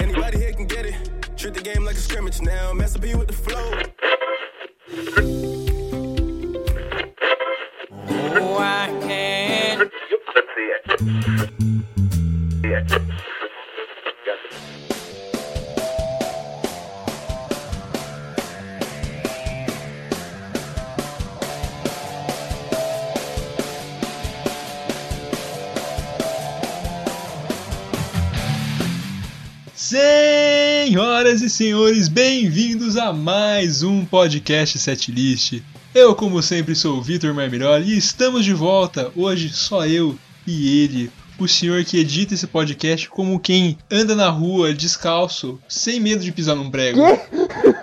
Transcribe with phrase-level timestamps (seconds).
[0.00, 0.94] Anybody here can get it.
[1.36, 2.72] Treat the game like a scrimmage now.
[2.72, 3.74] Mess up you with the flow.
[31.46, 35.62] E senhores, bem-vindos a mais um podcast Setlist.
[35.94, 39.12] Eu, como sempre, sou o Vitor Marmiroli e estamos de volta.
[39.14, 44.28] Hoje só eu e ele, o senhor que edita esse podcast como quem anda na
[44.28, 47.00] rua descalço, sem medo de pisar num prego.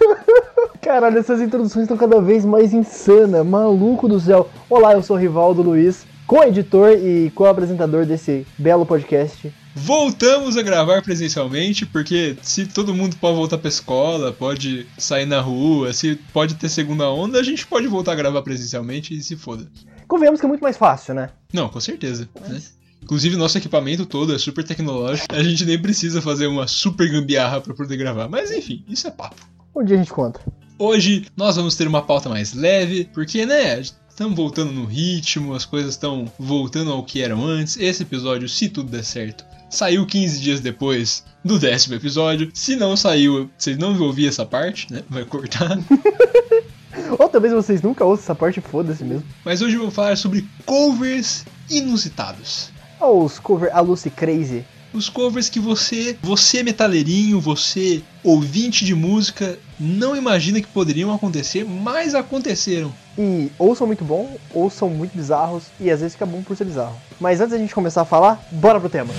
[0.82, 4.50] Caralho, essas introduções estão cada vez mais insanas, maluco do céu.
[4.70, 9.54] Olá, eu sou o Rivaldo Luiz, co-editor e co-apresentador desse belo podcast.
[9.76, 15.42] Voltamos a gravar presencialmente, porque se todo mundo pode voltar pra escola, pode sair na
[15.42, 19.36] rua, se pode ter segunda onda, a gente pode voltar a gravar presencialmente e se
[19.36, 19.68] foda.
[20.08, 21.30] Convenhamos que é muito mais fácil, né?
[21.52, 22.30] Não, com certeza.
[22.48, 22.62] Né?
[23.02, 25.34] Inclusive, nosso equipamento todo é super tecnológico.
[25.34, 28.30] A gente nem precisa fazer uma super gambiarra pra poder gravar.
[28.30, 29.42] Mas enfim, isso é papo.
[29.76, 30.40] Um dia a gente conta.
[30.78, 35.66] Hoje nós vamos ter uma pauta mais leve, porque, né, estamos voltando no ritmo, as
[35.66, 37.76] coisas estão voltando ao que eram antes.
[37.78, 42.50] Esse episódio, se tudo der certo, saiu 15 dias depois do décimo episódio.
[42.54, 45.04] Se não saiu, vocês não vão ouvir essa parte, né?
[45.10, 45.78] Vai cortar.
[47.18, 49.26] Ou talvez vocês nunca ouçam essa parte, foda-se mesmo.
[49.44, 52.70] Mas hoje vamos falar sobre covers inusitados.
[53.00, 54.64] Ou os cover A Lucy Crazy.
[54.94, 61.66] Os covers que você, você metaleirinho, você ouvinte de música, não imagina que poderiam acontecer,
[61.66, 62.94] mas aconteceram.
[63.18, 66.58] E ou são muito bons, ou são muito bizarros, e às vezes fica bom por
[66.58, 66.96] ser bizarro.
[67.20, 69.14] Mas antes da gente começar a falar, bora pro tema.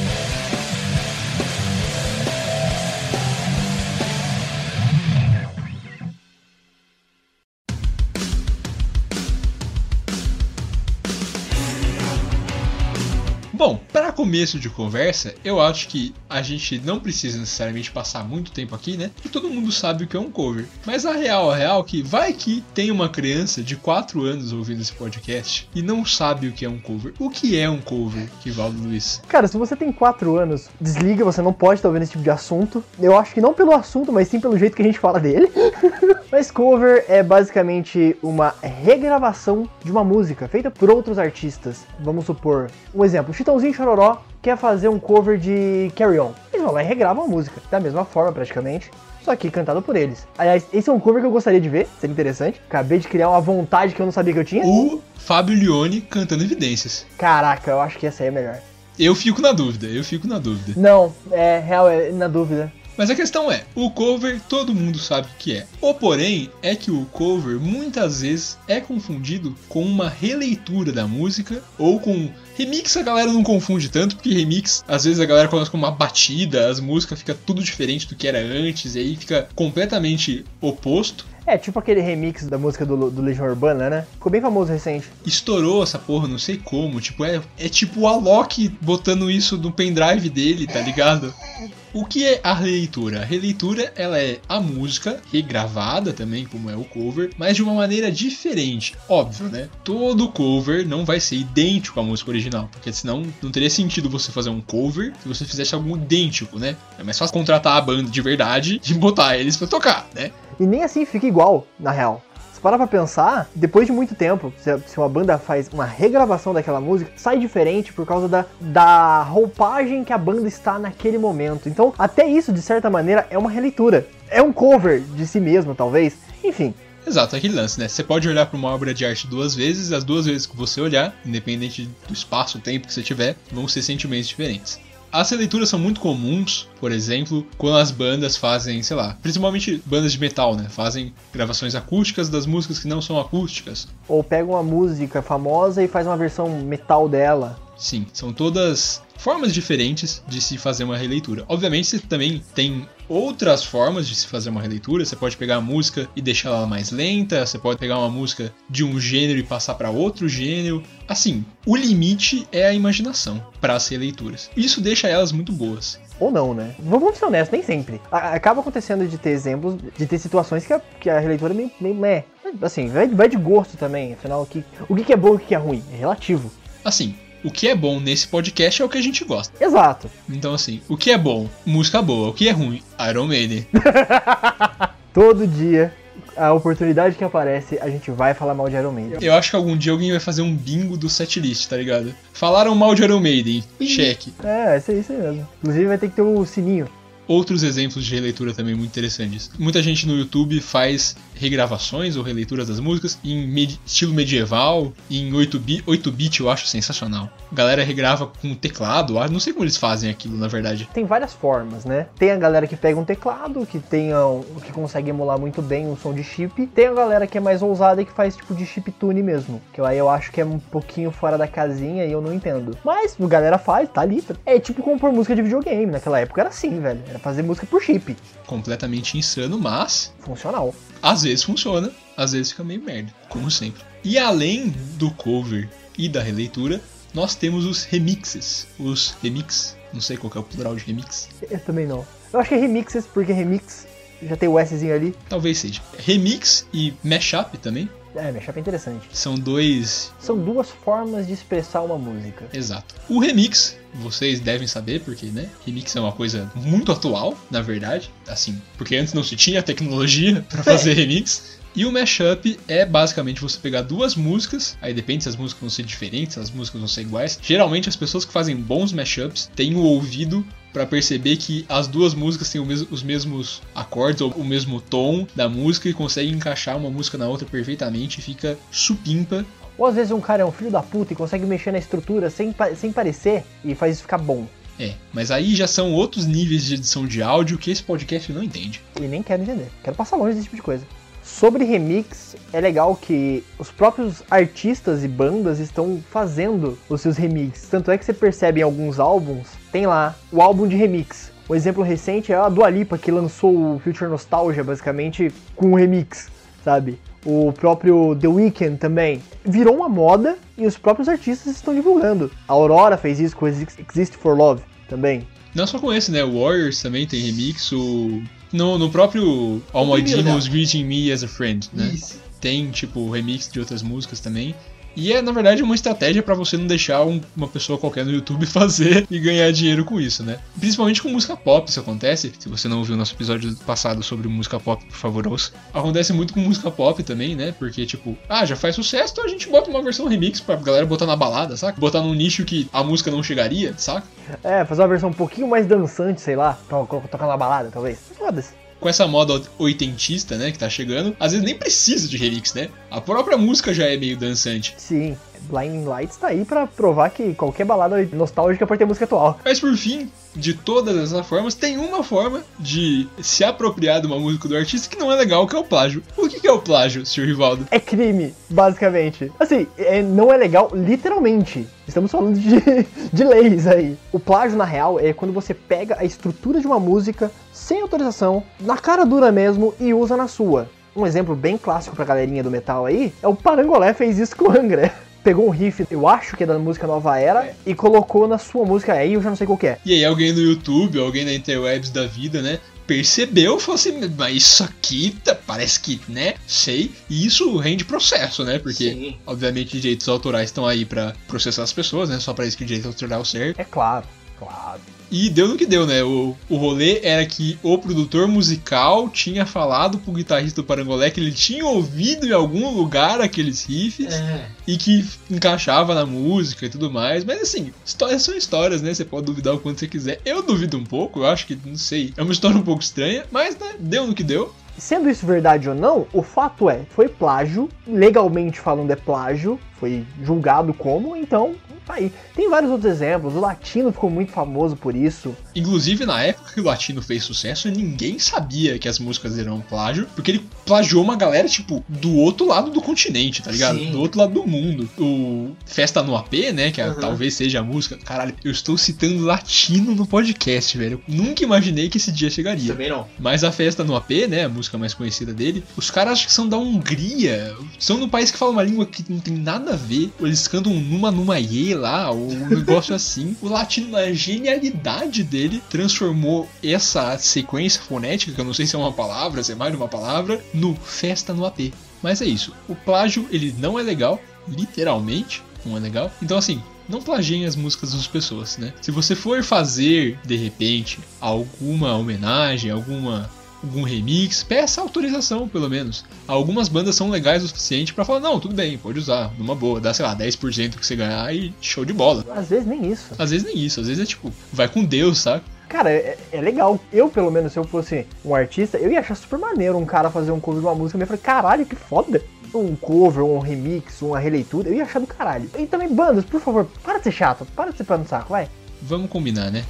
[14.25, 18.97] Começo de conversa, eu acho que a gente não precisa necessariamente passar muito tempo aqui,
[18.97, 19.11] né?
[19.15, 20.65] Porque todo mundo sabe o que é um cover.
[20.87, 24.51] Mas a real, a real é que vai que tem uma criança de 4 anos
[24.51, 27.13] ouvindo esse podcast e não sabe o que é um cover.
[27.19, 29.21] O que é um cover, Rivaldo Luiz?
[29.29, 32.31] Cara, se você tem 4 anos, desliga, você não pode estar ouvindo esse tipo de
[32.31, 32.83] assunto.
[32.99, 35.51] Eu acho que não pelo assunto, mas sim pelo jeito que a gente fala dele.
[36.33, 41.85] mas cover é basicamente uma regravação de uma música feita por outros artistas.
[42.01, 44.14] Vamos supor, um exemplo, Chitãozinho Chororó
[44.45, 46.33] quer fazer um cover de Carry On.
[46.53, 48.91] Eles vão lá e regravam a música, da mesma forma praticamente,
[49.25, 50.29] só que cantado por eles.
[50.37, 52.61] Aliás, esse é um cover que eu gostaria de ver, seria interessante.
[52.69, 54.63] Acabei de criar uma vontade que eu não sabia que eu tinha.
[54.67, 57.07] O Fábio Leone cantando evidências.
[57.17, 58.59] Caraca, eu acho que essa aí é melhor.
[58.99, 60.79] Eu fico na dúvida, eu fico na dúvida.
[60.79, 62.71] Não, é real, é na dúvida.
[62.97, 65.67] Mas a questão é, o cover todo mundo sabe o que é.
[65.81, 71.61] O porém é que o cover muitas vezes é confundido com uma releitura da música
[71.77, 75.71] ou com remix a galera não confunde tanto, porque remix às vezes a galera coloca
[75.71, 79.49] como uma batida, as músicas fica tudo diferente do que era antes e aí fica
[79.55, 81.27] completamente oposto.
[81.47, 84.07] É, tipo aquele remix da música do, do Legião Urbana, né?
[84.13, 85.07] Ficou bem famoso recente.
[85.27, 87.01] Estourou essa porra, não sei como.
[87.03, 91.35] Tipo, é, é tipo o Alok botando isso no pendrive dele, tá ligado?
[91.95, 93.23] O que é a releitura?
[93.23, 97.73] A releitura ela é a música regravada também, como é o cover, mas de uma
[97.73, 98.97] maneira diferente.
[99.09, 99.69] Óbvio, né?
[99.85, 104.33] Todo cover não vai ser idêntico à música original, porque senão não teria sentido você
[104.33, 106.77] fazer um cover se você fizesse algo idêntico, né?
[106.99, 110.33] É mais fácil contratar a banda de verdade e botar eles pra tocar, né?
[110.59, 112.21] E nem assim fica igual, na real.
[112.65, 116.81] Se parar pra pensar, depois de muito tempo, se uma banda faz uma regravação daquela
[116.81, 121.69] música, sai diferente por causa da, da roupagem que a banda está naquele momento.
[121.69, 124.07] Então, até isso, de certa maneira, é uma releitura.
[124.31, 126.17] É um cover de si mesmo, talvez.
[126.43, 126.73] Enfim,
[127.07, 127.87] Exato, aquele lance, né?
[127.87, 130.81] Você pode olhar para uma obra de arte duas vezes, as duas vezes que você
[130.81, 134.81] olhar, independente do espaço, tempo que você tiver, vão ser sentimentos diferentes.
[135.15, 140.11] As releituras são muito comuns, por exemplo, quando as bandas fazem, sei lá, principalmente bandas
[140.11, 140.67] de metal, né?
[140.69, 143.87] Fazem gravações acústicas das músicas que não são acústicas.
[144.09, 147.57] ou pega uma música famosa e faz uma versão metal dela.
[147.77, 151.45] Sim, são todas formas diferentes de se fazer uma releitura.
[151.47, 155.05] Obviamente, você também tem outras formas de se fazer uma releitura.
[155.05, 158.53] Você pode pegar a música e deixar ela mais lenta, você pode pegar uma música
[158.69, 160.83] de um gênero e passar para outro gênero.
[161.09, 164.51] Assim, o limite é a imaginação para as releituras.
[164.57, 165.99] Isso deixa elas muito boas.
[166.19, 166.75] Ou não, né?
[166.79, 168.01] Vamos ser honestos, nem sempre.
[168.11, 171.71] Acaba acontecendo de ter exemplos, de ter situações que a, que a releitura é meio,
[171.81, 172.25] meio meh.
[172.63, 174.13] Assim, vai, vai de gosto também.
[174.13, 175.83] Afinal, o que, o que é bom e o que é ruim?
[175.93, 176.51] É relativo.
[176.85, 179.63] Assim, O que é bom nesse podcast é o que a gente gosta.
[179.63, 180.11] Exato.
[180.31, 181.47] Então, assim, o que é bom?
[181.67, 182.31] Música boa.
[182.31, 182.83] O que é ruim?
[183.11, 183.67] Iron Maiden.
[185.13, 185.93] Todo dia,
[186.35, 189.19] a oportunidade que aparece, a gente vai falar mal de Iron Maiden.
[189.21, 192.15] Eu acho que algum dia alguém vai fazer um bingo do setlist, tá ligado?
[192.33, 193.63] Falaram mal de Iron Maiden.
[193.79, 194.33] Cheque.
[194.43, 195.47] É, isso aí, isso aí mesmo.
[195.59, 196.89] Inclusive vai ter que ter o sininho.
[197.27, 199.51] Outros exemplos de releitura também muito interessantes.
[199.59, 205.31] Muita gente no YouTube faz regravações ou releituras das músicas em med- estilo medieval, em
[205.33, 207.29] 8-bit, 8-bit eu acho sensacional.
[207.51, 210.89] A galera regrava com teclado, ah, não sei como eles fazem aquilo na verdade.
[210.93, 212.07] Tem várias formas, né?
[212.19, 215.91] Tem a galera que pega um teclado, que tem um, que consegue emular muito bem
[215.91, 216.67] o som de chip.
[216.69, 219.61] Tem a galera que é mais ousada e que faz tipo de chip tune mesmo.
[219.73, 222.77] Que aí eu acho que é um pouquinho fora da casinha e eu não entendo.
[222.85, 224.23] Mas a galera faz, tá ali.
[224.47, 225.87] É tipo compor música de videogame.
[225.87, 227.01] Naquela época era assim, velho.
[227.15, 228.17] Era fazer música por chip.
[228.45, 230.75] Completamente insano, mas Funcional.
[231.01, 233.81] às vezes funciona, às vezes fica meio merda, como sempre.
[234.03, 236.81] E além do cover e da releitura,
[237.15, 238.67] nós temos os remixes.
[238.81, 242.05] Os remix, não sei qual é o plural de remix, Eu também não.
[242.33, 243.87] Eu acho que é remixes, porque remix
[244.21, 245.15] já tem o Szinho ali.
[245.29, 245.81] talvez seja.
[245.97, 249.07] Remix e mashup também É, mashup é interessante.
[249.13, 252.49] são dois São duas formas de expressar uma música.
[252.53, 252.97] Exato.
[253.09, 255.49] O remix, vocês devem saber, porque, né?
[255.65, 258.11] Remix é uma coisa muito atual, na verdade.
[258.29, 261.55] Assim, porque antes não se tinha tecnologia pra fazer remix.
[261.77, 265.69] E o mashup é basicamente você pegar duas músicas, aí depende se as músicas vão
[265.71, 267.37] ser diferentes, se as músicas vão ser iguais.
[267.43, 272.15] Geralmente as pessoas que fazem bons mashups têm o ouvido pra perceber que as duas
[272.15, 276.77] músicas têm mes- os mesmos acordes ou o mesmo tom da música e conseguem encaixar
[276.77, 279.45] uma música na outra perfeitamente e fica supimpa
[279.77, 282.31] Ou às vezes um cara é um filho da puta e consegue mexer na estrutura
[282.31, 284.47] sem, sem parecer e faz isso ficar bom.
[284.79, 288.43] É, mas aí já são outros níveis de edição de áudio que esse podcast não
[288.43, 288.83] entende.
[289.01, 289.69] E nem quero entender.
[289.83, 290.85] Quero passar longe desse tipo de coisa.
[291.23, 297.69] Sobre remix, é legal que os próprios artistas e bandas estão fazendo os seus remixes.
[297.69, 301.33] Tanto é que você percebe em alguns álbuns, tem lá o álbum de remix.
[301.49, 305.75] O exemplo recente é a Dua Lipa, que lançou o Future Nostalgia, basicamente, com um
[305.75, 306.29] remix,
[306.63, 306.99] sabe?
[307.25, 309.23] O próprio The Weeknd também.
[309.45, 312.31] Virou uma moda e os próprios artistas estão divulgando.
[312.47, 315.27] A Aurora fez isso com Exist for Love também.
[315.55, 316.25] Não só com esse, né?
[316.25, 318.23] O Warriors também tem remix, o.
[318.53, 321.91] No, no próprio All My Demons Greeting Me as a Friend, né?
[321.95, 322.21] Isso.
[322.41, 324.55] Tem, tipo, remix de outras músicas também.
[324.97, 328.13] E é, na verdade, uma estratégia pra você não deixar um- uma pessoa qualquer no
[328.13, 330.39] YouTube fazer e ganhar dinheiro com isso, né?
[330.59, 332.33] Principalmente com música pop isso acontece.
[332.39, 335.53] Se você não ouviu o nosso episódio passado sobre música pop, por favor, ouça.
[335.73, 337.53] Acontece muito com música pop também, né?
[337.59, 340.87] Porque, tipo, ah, já faz sucesso, então a gente bota uma versão remix pra galera
[340.87, 341.81] botar na balada, saca?
[341.81, 344.07] Botar num nicho que a música não chegaria, saca?
[344.43, 347.69] É, fazer uma versão um pouquinho mais dançante, sei lá, to- to- tocar na balada,
[347.73, 347.99] talvez.
[348.17, 348.55] Foda-se.
[348.81, 352.69] Com essa moda oitentista, né, que tá chegando, às vezes nem precisa de remix, né?
[352.91, 354.75] A própria música já é meio dançante.
[354.77, 359.39] Sim, Blinding Lights tá aí pra provar que qualquer balada nostálgica pode ter música atual.
[359.45, 364.19] Mas por fim, de todas essas formas, tem uma forma de se apropriar de uma
[364.19, 366.03] música do artista que não é legal, que é o plágio.
[366.17, 367.25] O que que é o plágio, Sr.
[367.27, 367.67] Rivaldo?
[367.71, 369.31] É crime, basicamente.
[369.39, 371.67] Assim, é- não é legal literalmente.
[371.87, 372.57] Estamos falando de,
[373.13, 373.97] de leis aí.
[374.13, 377.31] O plágio, na real, é quando você pega a estrutura de uma música
[377.65, 380.69] sem autorização, na cara dura mesmo, e usa na sua.
[380.95, 384.51] Um exemplo bem clássico pra galerinha do metal aí é o Parangolé fez isso com
[384.51, 384.95] o Angra.
[385.25, 388.67] Pegou um riff, eu acho que é da música Nova Era, e colocou na sua
[388.67, 389.79] música aí, eu já não sei qual que é.
[389.83, 393.99] E aí alguém no YouTube, alguém na interwebs da vida, né, percebeu e falou assim,
[394.19, 396.93] mas isso aqui tá- parece que, né, sei.
[397.09, 398.91] E isso rende processo, né, porque...
[398.91, 399.17] Sim.
[399.27, 402.21] Obviamente, direitos autorais estão aí pra processar as pessoas, né?
[402.21, 403.55] Só pra isso que o direito autoral serve.
[403.57, 404.05] É claro,
[404.39, 404.81] claro.
[405.17, 406.03] E deu no que deu, né?
[406.03, 411.21] O, o rolê era que o produtor musical tinha falado pro guitarrista do Parangolé que
[411.21, 414.49] ele tinha ouvido em algum lugar aqueles riffs É.
[414.67, 417.25] e que encaixava na música e tudo mais.
[417.25, 418.93] Mas assim, histórias são histórias, né?
[418.93, 420.21] Você pode duvidar o quanto você quiser.
[420.25, 423.25] Eu duvido um pouco, eu acho que, não sei, é uma história um pouco estranha,
[423.31, 424.53] mas né, deu no que deu.
[424.77, 430.05] Sendo isso verdade ou não, o fato é, foi plágio, legalmente falando é plágio, foi
[430.21, 431.55] julgado como, então
[431.87, 432.13] tá aí.
[432.35, 435.35] Tem vários outros exemplos, o latino ficou muito famoso por isso.
[435.55, 440.07] Inclusive, na época que o Latino fez sucesso, ninguém sabia que as músicas eram plágio,
[440.15, 443.79] porque ele plagiou uma galera, tipo, do outro lado do continente, tá ligado?
[443.79, 443.91] Sim.
[443.93, 444.89] Do outro lado do mundo.
[444.99, 446.95] O Festa no AP, né, que é- Uhum.
[447.01, 447.97] talvez seja a música.
[447.97, 451.01] Caralho, eu estou citando Latino no podcast, velho.
[451.09, 452.73] Eu nunca imaginei que esse dia chegaria.
[452.73, 453.07] Também não.
[453.19, 456.33] Mas a Festa no AP, né, a música mais conhecida dele, os caras acho que
[456.33, 459.77] são da Hungria, são num país que fala uma língua que não tem nada a
[459.77, 460.11] ver.
[460.21, 461.39] Eles cantam um numa numa
[461.75, 463.37] lá, um negócio assim.
[463.43, 468.79] O latino, na genialidade dele, transformou essa sequência fonética, que eu não sei se é
[468.79, 471.73] uma palavra, se é mais de uma palavra, no Festa no AP.
[472.03, 472.53] Mas é isso.
[472.69, 476.11] O plágio, ele não é legal, literalmente, não é legal.
[476.23, 478.73] Então assim, não plagiem as músicas das pessoas, né?
[478.81, 483.31] Se você for fazer, de repente, alguma homenagem, alguma
[483.65, 486.05] algum remix, peça autorização, pelo menos.
[486.29, 489.81] Algumas bandas são legais o suficiente para falar, não, tudo bem, pode usar, numa boa,
[489.81, 492.25] dá, sei lá, 10% que você ganhar e show de bola.
[492.35, 493.15] Às vezes nem isso.
[493.19, 495.43] Às vezes nem isso, às vezes é tipo, vai com Deus, sabe?
[495.69, 496.79] Cara, é, é legal.
[496.93, 500.11] Eu, pelo menos, se eu fosse um artista, eu ia achar super maneiro um cara
[500.11, 500.97] fazer um cover de uma música.
[500.97, 502.23] Eu ia falar, caralho, que foda.
[502.55, 505.51] Um cover, um remix, uma releitura, eu ia achar do caralho.
[505.59, 508.31] E também, bandas, por favor, para de ser chato, para de ser pé no saco,
[508.31, 508.49] vai.
[508.81, 509.65] Vamos combinar, né?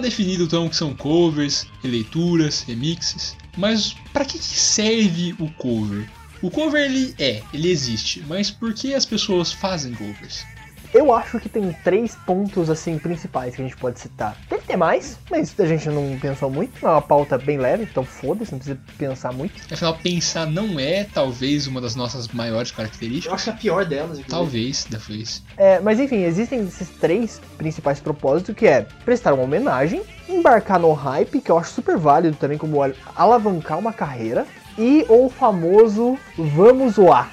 [0.00, 6.08] Definido então que são covers, releituras, remixes, mas para que, que serve o cover?
[6.42, 10.44] O cover ele é, ele existe, mas por que as pessoas fazem covers?
[10.92, 14.36] Eu acho que tem três pontos assim principais que a gente pode citar.
[14.50, 16.84] Deve ter mais, mas a gente não pensou muito.
[16.84, 19.54] É uma pauta bem leve, então foda-se, não precisa pensar muito.
[19.72, 23.32] Afinal, pensar não é talvez uma das nossas maiores Eu características.
[23.34, 24.28] acho que a pior delas, inclusive.
[24.30, 25.42] Talvez, talvez.
[25.56, 30.92] É, mas enfim, existem esses três principais propósitos que é prestar uma homenagem, embarcar no
[30.92, 34.44] hype, que eu acho super válido também como al- alavancar uma carreira,
[34.76, 37.30] e o famoso vamos zoar.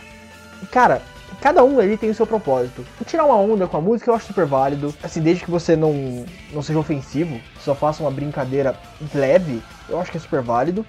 [0.72, 1.02] Cara,
[1.41, 2.86] cada um ali tem o seu propósito.
[3.06, 4.94] Tirar uma onda com a música eu acho super válido.
[5.01, 8.77] Assim, desde que você não, não seja ofensivo, só faça uma brincadeira
[9.13, 10.86] leve, eu acho que é super válido.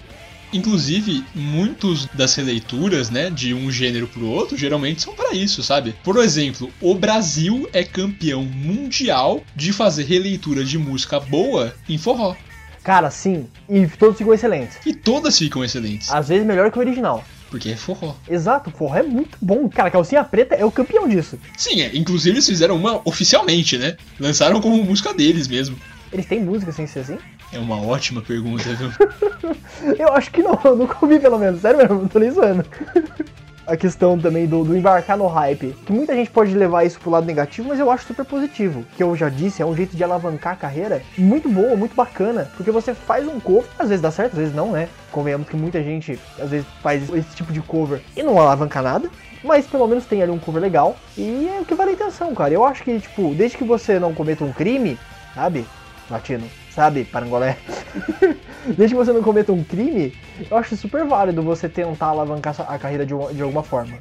[0.51, 5.93] Inclusive, muitos das releituras, né, de um gênero pro outro, geralmente são para isso, sabe?
[6.03, 12.35] Por exemplo, o Brasil é campeão mundial de fazer releitura de música boa em forró.
[12.83, 14.79] Cara, sim, e todos ficam excelentes.
[14.85, 17.23] E todas ficam excelentes, Às vezes melhor que o original.
[17.49, 18.15] Porque é forró.
[18.27, 19.67] Exato, forró é muito bom.
[19.69, 21.39] Cara, Calcinha Preta é o campeão disso.
[21.57, 23.97] Sim, é, inclusive eles fizeram uma oficialmente, né?
[24.19, 25.77] Lançaram como música deles mesmo.
[26.11, 27.17] Eles têm música sem ser assim?
[27.51, 28.91] É uma ótima pergunta, viu?
[29.97, 32.65] Eu acho que não, eu nunca ouvi pelo menos, sério mesmo, não tô nem zoando.
[33.69, 37.11] A questão também do, do embarcar no hype, que muita gente pode levar isso pro
[37.11, 38.83] lado negativo, mas eu acho super positivo.
[38.97, 42.49] Que eu já disse, é um jeito de alavancar a carreira muito boa, muito bacana,
[42.57, 44.89] porque você faz um cover, às vezes dá certo, às vezes não, né?
[45.11, 49.07] Convenhamos que muita gente às vezes faz esse tipo de cover e não alavanca nada.
[49.43, 50.97] Mas pelo menos tem ali um cover legal.
[51.15, 52.51] E é o que vale a intenção, cara.
[52.51, 54.97] Eu acho que, tipo, desde que você não cometa um crime,
[55.35, 55.63] sabe?
[56.09, 56.49] Latino,
[56.79, 57.03] sabe?
[57.03, 57.57] Parangolé.
[58.77, 60.13] desde que você não cometa um crime,
[60.49, 63.97] eu acho super válido você tentar alavancar a carreira de, de alguma forma.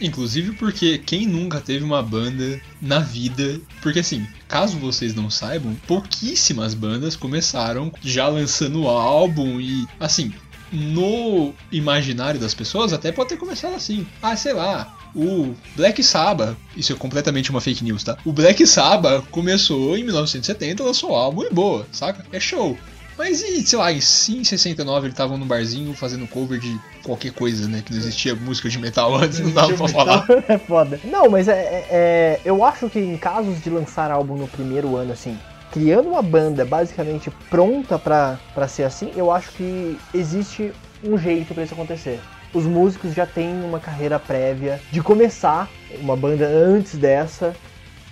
[0.00, 3.60] Inclusive porque quem nunca teve uma banda na vida.
[3.82, 10.32] Porque assim, caso vocês não saibam, pouquíssimas bandas começaram já lançando álbum e assim.
[10.72, 14.04] No imaginário das pessoas, até pode ter começado assim.
[14.20, 18.16] Ah, sei lá, o Black Sabbath, isso é completamente uma fake news, tá?
[18.24, 22.24] O Black Sabbath começou em 1970, lançou o álbum e boa, saca?
[22.30, 22.76] É show.
[23.18, 27.32] Mas e, sei lá, em sim, 69 ele tava num barzinho fazendo cover de qualquer
[27.32, 27.82] coisa, né?
[27.82, 30.26] Que não existia música de metal antes, não dava pra falar.
[30.48, 31.00] é foda.
[31.02, 34.96] Não, mas é, é- é- Eu acho que em casos de lançar álbum no primeiro
[34.96, 35.38] ano, assim,
[35.72, 40.70] criando uma banda basicamente pronta pra ser assim, eu acho que existe
[41.02, 42.20] um jeito pra isso acontecer.
[42.52, 47.54] Os músicos já têm uma carreira prévia de começar uma banda antes dessa.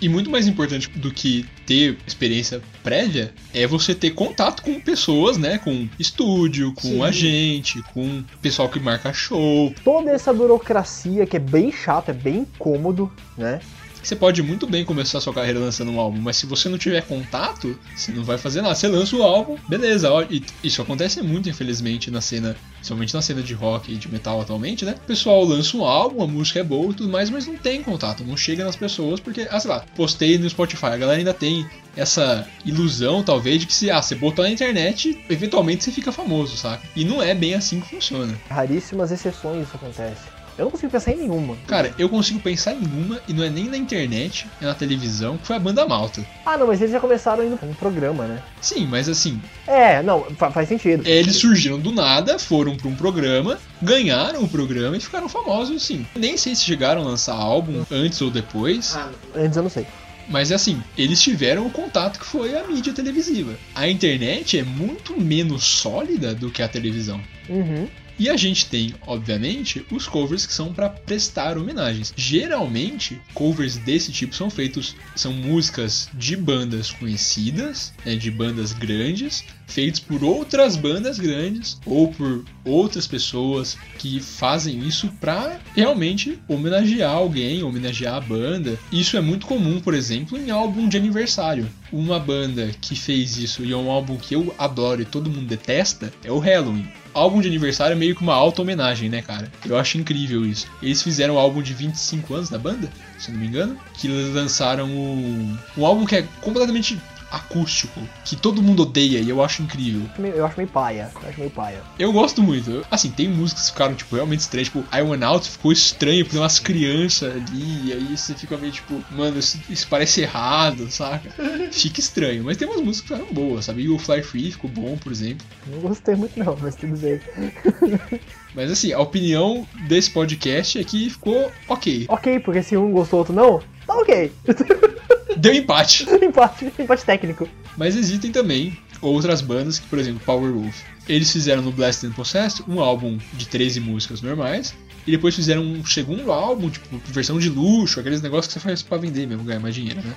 [0.01, 5.39] E muito mais importante do que ter experiência prévia é você ter contato com pessoas,
[5.39, 5.57] né?
[5.59, 7.03] Com estúdio, com Sim.
[7.03, 9.73] agente, com pessoal que marca show.
[9.83, 13.61] Toda essa burocracia que é bem chato, é bem incômodo, né?
[14.05, 17.01] Você pode muito bem começar sua carreira lançando um álbum, mas se você não tiver
[17.01, 18.75] contato, você não vai fazer nada.
[18.75, 20.11] Você lança o álbum, beleza.
[20.31, 24.43] e Isso acontece muito, infelizmente, na cena, principalmente na cena de rock e de metal
[24.43, 24.95] atualmente, né?
[25.03, 27.83] O pessoal lança um álbum, a música é boa e tudo mais, mas não tem
[27.83, 31.33] contato, não chega nas pessoas, porque, ah, sei lá, postei no Spotify, a galera ainda
[31.33, 36.13] tem essa ilusão, talvez, de que se ah, você botou na internet, eventualmente você fica
[36.13, 36.87] famoso, saca?
[36.95, 38.39] E não é bem assim que funciona.
[38.51, 40.34] Raríssimas exceções isso acontece.
[40.57, 41.57] Eu não consigo pensar em nenhuma.
[41.67, 45.37] Cara, eu consigo pensar em uma, e não é nem na internet, é na televisão,
[45.37, 46.25] que foi a banda Malta.
[46.47, 48.41] Ah, não, mas eles já começaram indo um programa, né?
[48.61, 51.03] Sim, mas assim, É, não, fa- faz sentido.
[51.07, 56.07] eles surgiram do nada, foram pra um programa, ganharam o programa e ficaram famosos, sim.
[56.17, 58.97] Nem sei se chegaram a lançar álbum antes ou depois.
[59.35, 59.87] Antes eu não sei.
[60.29, 63.55] Mas é assim, eles tiveram o contato que foi a mídia televisiva.
[63.75, 67.21] A internet é muito menos sólida do que a televisão.
[67.49, 67.87] Uhum.
[68.19, 72.13] E a gente tem, obviamente, os covers que são para prestar homenagens.
[72.17, 79.45] Geralmente, covers desse tipo são feitos, são músicas de bandas conhecidas, né, de bandas grandes,
[79.67, 87.13] feitos por outras bandas grandes ou por outras pessoas que fazem isso para realmente homenagear
[87.13, 88.79] alguém, homenagear a banda.
[88.93, 91.69] Isso é muito comum, por exemplo, em álbum de aniversário.
[91.93, 95.47] Uma banda que fez isso e é um álbum que eu adoro e todo mundo
[95.47, 99.51] detesta é o Halloween álbum de aniversário é meio que uma auto-homenagem, né, cara?
[99.65, 100.67] Eu acho incrível isso.
[100.83, 104.87] Eles fizeram o álbum de 25 anos da banda, se não me engano, que lançaram
[104.87, 107.01] um, um álbum que é completamente
[107.35, 110.03] acústico, que todo mundo odeia e eu acho incrível.
[110.19, 111.11] Eu acho meio paia.
[111.23, 111.83] Eu acho meio paia.
[111.99, 112.85] Eu gosto muito.
[112.91, 114.69] Assim, tem músicas que ficaram, tipo, realmente estranhas.
[114.69, 118.57] Tipo, I Went Out ficou estranho, porque tem umas crianças ali, e aí você fica
[118.57, 121.31] meio, tipo, mano, isso, isso parece errado, saca?
[121.71, 122.45] Fica estranho.
[122.45, 123.83] Mas tem umas músicas que ficaram boas, sabe?
[123.83, 125.47] E o Fly Free ficou bom, por exemplo.
[125.67, 127.21] Não gostei muito não, mas tudo bem.
[128.55, 132.07] Mas assim, a opinião desse podcast é que ficou ok.
[132.09, 133.61] Ok, porque se um gostou, outro não,
[134.01, 134.33] ok.
[135.37, 136.07] Deu empate.
[136.23, 137.49] empate, empate técnico.
[137.77, 140.83] Mas existem também outras bandas, que, por exemplo, Powerwolf.
[141.09, 144.75] Eles fizeram no Blast and Possessed um álbum de 13 músicas normais.
[145.07, 148.83] E depois fizeram um segundo álbum, tipo, versão de luxo, aqueles negócios que você faz
[148.83, 150.15] pra vender mesmo, ganhar mais dinheiro, né?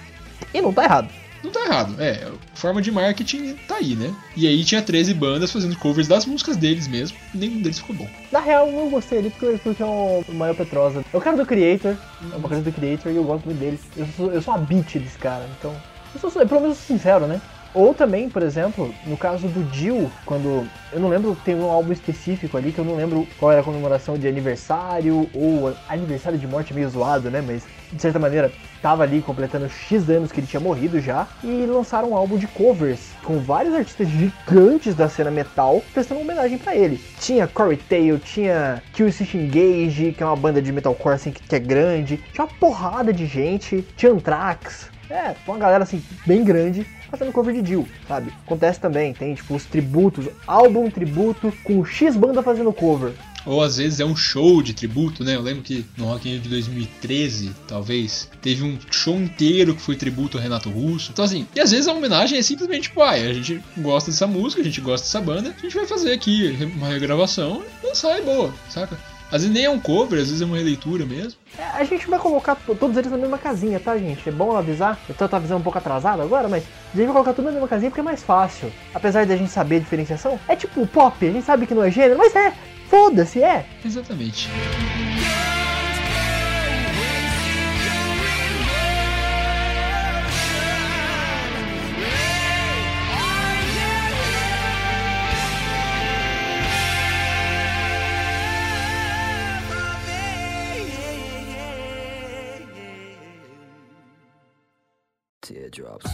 [0.54, 1.10] E não tá errado.
[1.48, 4.14] Não tá errado, é, forma de marketing tá aí, né?
[4.36, 8.08] E aí tinha 13 bandas fazendo covers das músicas deles mesmo, nenhum deles ficou bom.
[8.30, 11.06] Na real, eu gostei ali porque, porque é o Maio Petrosa.
[11.14, 11.96] Eu quero do Creator,
[12.34, 13.80] é uma coisa do Creator e eu gosto muito dele.
[13.96, 15.74] Eu sou, eu sou uma beat desse cara, então.
[16.14, 17.40] Eu sou, pelo menos sincero, né?
[17.74, 20.68] Ou também, por exemplo, no caso do Jill, quando.
[20.92, 23.64] Eu não lembro, tem um álbum específico ali que eu não lembro qual era a
[23.64, 27.44] comemoração de aniversário ou aniversário de morte meio zoado, né?
[27.46, 31.28] Mas de certa maneira tava ali completando X anos que ele tinha morrido já.
[31.44, 36.58] E lançaram um álbum de covers com vários artistas gigantes da cena metal prestando homenagem
[36.58, 37.00] pra ele.
[37.20, 41.60] Tinha Corey Tail, tinha Killswitch Engage, que é uma banda de metalcore assim que é
[41.60, 42.18] grande.
[42.32, 43.86] Tinha uma porrada de gente.
[43.96, 44.90] Tinha Anthrax.
[45.10, 48.32] É, uma galera assim, bem grande, fazendo cover de Jill, sabe?
[48.46, 53.14] Acontece também, tem tipo os tributos, álbum tributo com X banda fazendo cover.
[53.46, 55.36] Ou às vezes é um show de tributo, né?
[55.36, 59.82] Eu lembro que no Rock in Rio de 2013, talvez, teve um show inteiro que
[59.82, 61.12] foi tributo ao Renato Russo.
[61.14, 64.62] Então assim, e às vezes a homenagem é simplesmente, tipo, a gente gosta dessa música,
[64.62, 68.22] a gente gosta dessa banda, a gente vai fazer aqui uma regravação e lançar é
[68.22, 68.98] boa, saca?
[69.32, 71.40] Às vezes nem é um cover, às vezes é uma releitura mesmo.
[71.60, 74.28] É, a gente vai colocar to- todos eles na mesma casinha, tá, gente?
[74.28, 74.98] É bom avisar.
[75.10, 77.52] Eu tô, tô avisando um pouco atrasado agora, mas a gente vai colocar tudo na
[77.52, 78.72] mesma casinha porque é mais fácil.
[78.94, 81.84] Apesar de a gente saber a diferenciação, é tipo pop, a gente sabe que não
[81.84, 82.54] é gênero, mas é.
[82.90, 83.66] Foda-se, é.
[83.84, 84.50] Exatamente.
[105.78, 106.12] Teardrops.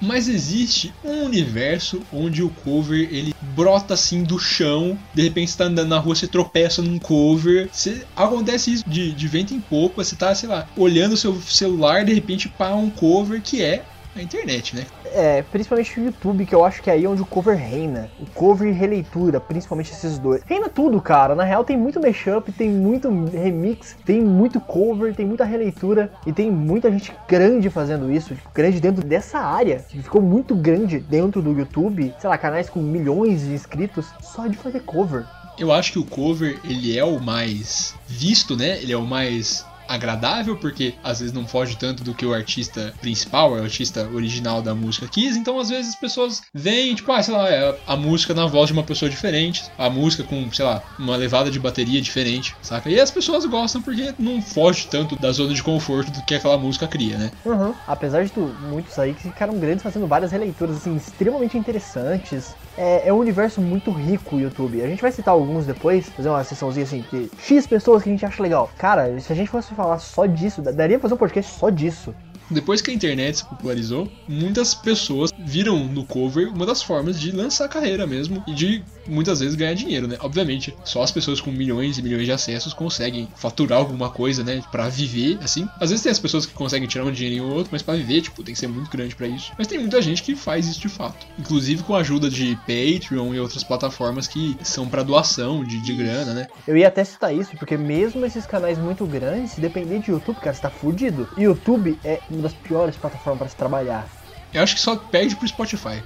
[0.00, 5.58] Mas existe um universo onde o cover ele brota assim do chão, de repente você
[5.58, 7.68] tá andando na rua, você tropeça num cover.
[7.72, 11.34] Você, acontece isso de, de vento em pouco, você tá, sei lá, olhando o seu
[11.42, 13.84] celular, de repente para um cover que é
[14.20, 14.86] a internet, né?
[15.06, 18.10] É, principalmente o YouTube, que eu acho que é aí onde o cover reina.
[18.20, 20.42] O cover e releitura, principalmente esses dois.
[20.44, 21.34] Reina tudo, cara.
[21.34, 26.32] Na real tem muito mashup, tem muito remix, tem muito cover, tem muita releitura e
[26.32, 29.84] tem muita gente grande fazendo isso, tipo, grande dentro dessa área.
[29.88, 34.46] que Ficou muito grande dentro do YouTube, sei lá, canais com milhões de inscritos só
[34.46, 35.24] de fazer cover.
[35.58, 38.78] Eu acho que o cover ele é o mais visto, né?
[38.82, 42.92] Ele é o mais agradável porque às vezes não foge tanto do que o artista
[43.00, 47.22] principal, o artista original da música quis, então às vezes as pessoas veem, tipo, ah,
[47.22, 50.64] sei lá, é a música na voz de uma pessoa diferente, a música com, sei
[50.64, 52.88] lá, uma levada de bateria diferente, saca?
[52.88, 56.58] E as pessoas gostam porque não foge tanto da zona de conforto do que aquela
[56.58, 57.30] música cria, né?
[57.44, 57.74] Uhum.
[57.86, 62.54] Apesar de tu, muitos aí que ficaram grandes fazendo várias releituras assim extremamente interessantes.
[62.76, 64.82] É, é um universo muito rico o YouTube.
[64.82, 68.12] A gente vai citar alguns depois, fazer uma sessãozinha assim, que X pessoas que a
[68.12, 68.70] gente acha legal.
[68.76, 71.70] Cara, se a gente fosse falar só disso, da- daria pra fazer um podcast só
[71.70, 72.14] disso.
[72.50, 77.32] Depois que a internet se popularizou, muitas pessoas viram no cover uma das formas de
[77.32, 80.16] lançar carreira mesmo e de muitas vezes ganhar dinheiro, né?
[80.20, 84.62] Obviamente, só as pessoas com milhões e milhões de acessos conseguem faturar alguma coisa, né?
[84.70, 85.68] Pra viver, assim.
[85.80, 88.22] Às vezes tem as pessoas que conseguem tirar um dinheirinho ou outro, mas pra viver,
[88.22, 89.52] tipo, tem que ser muito grande pra isso.
[89.56, 91.26] Mas tem muita gente que faz isso de fato.
[91.38, 95.94] Inclusive com a ajuda de Patreon e outras plataformas que são pra doação de, de
[95.94, 96.46] grana, né?
[96.66, 100.36] Eu ia até citar isso, porque mesmo esses canais muito grandes, se depender de YouTube,
[100.36, 101.28] cara, você tá fudido.
[101.36, 104.08] YouTube é uma das piores plataformas pra se trabalhar.
[104.52, 106.02] Eu acho que só perde pro Spotify.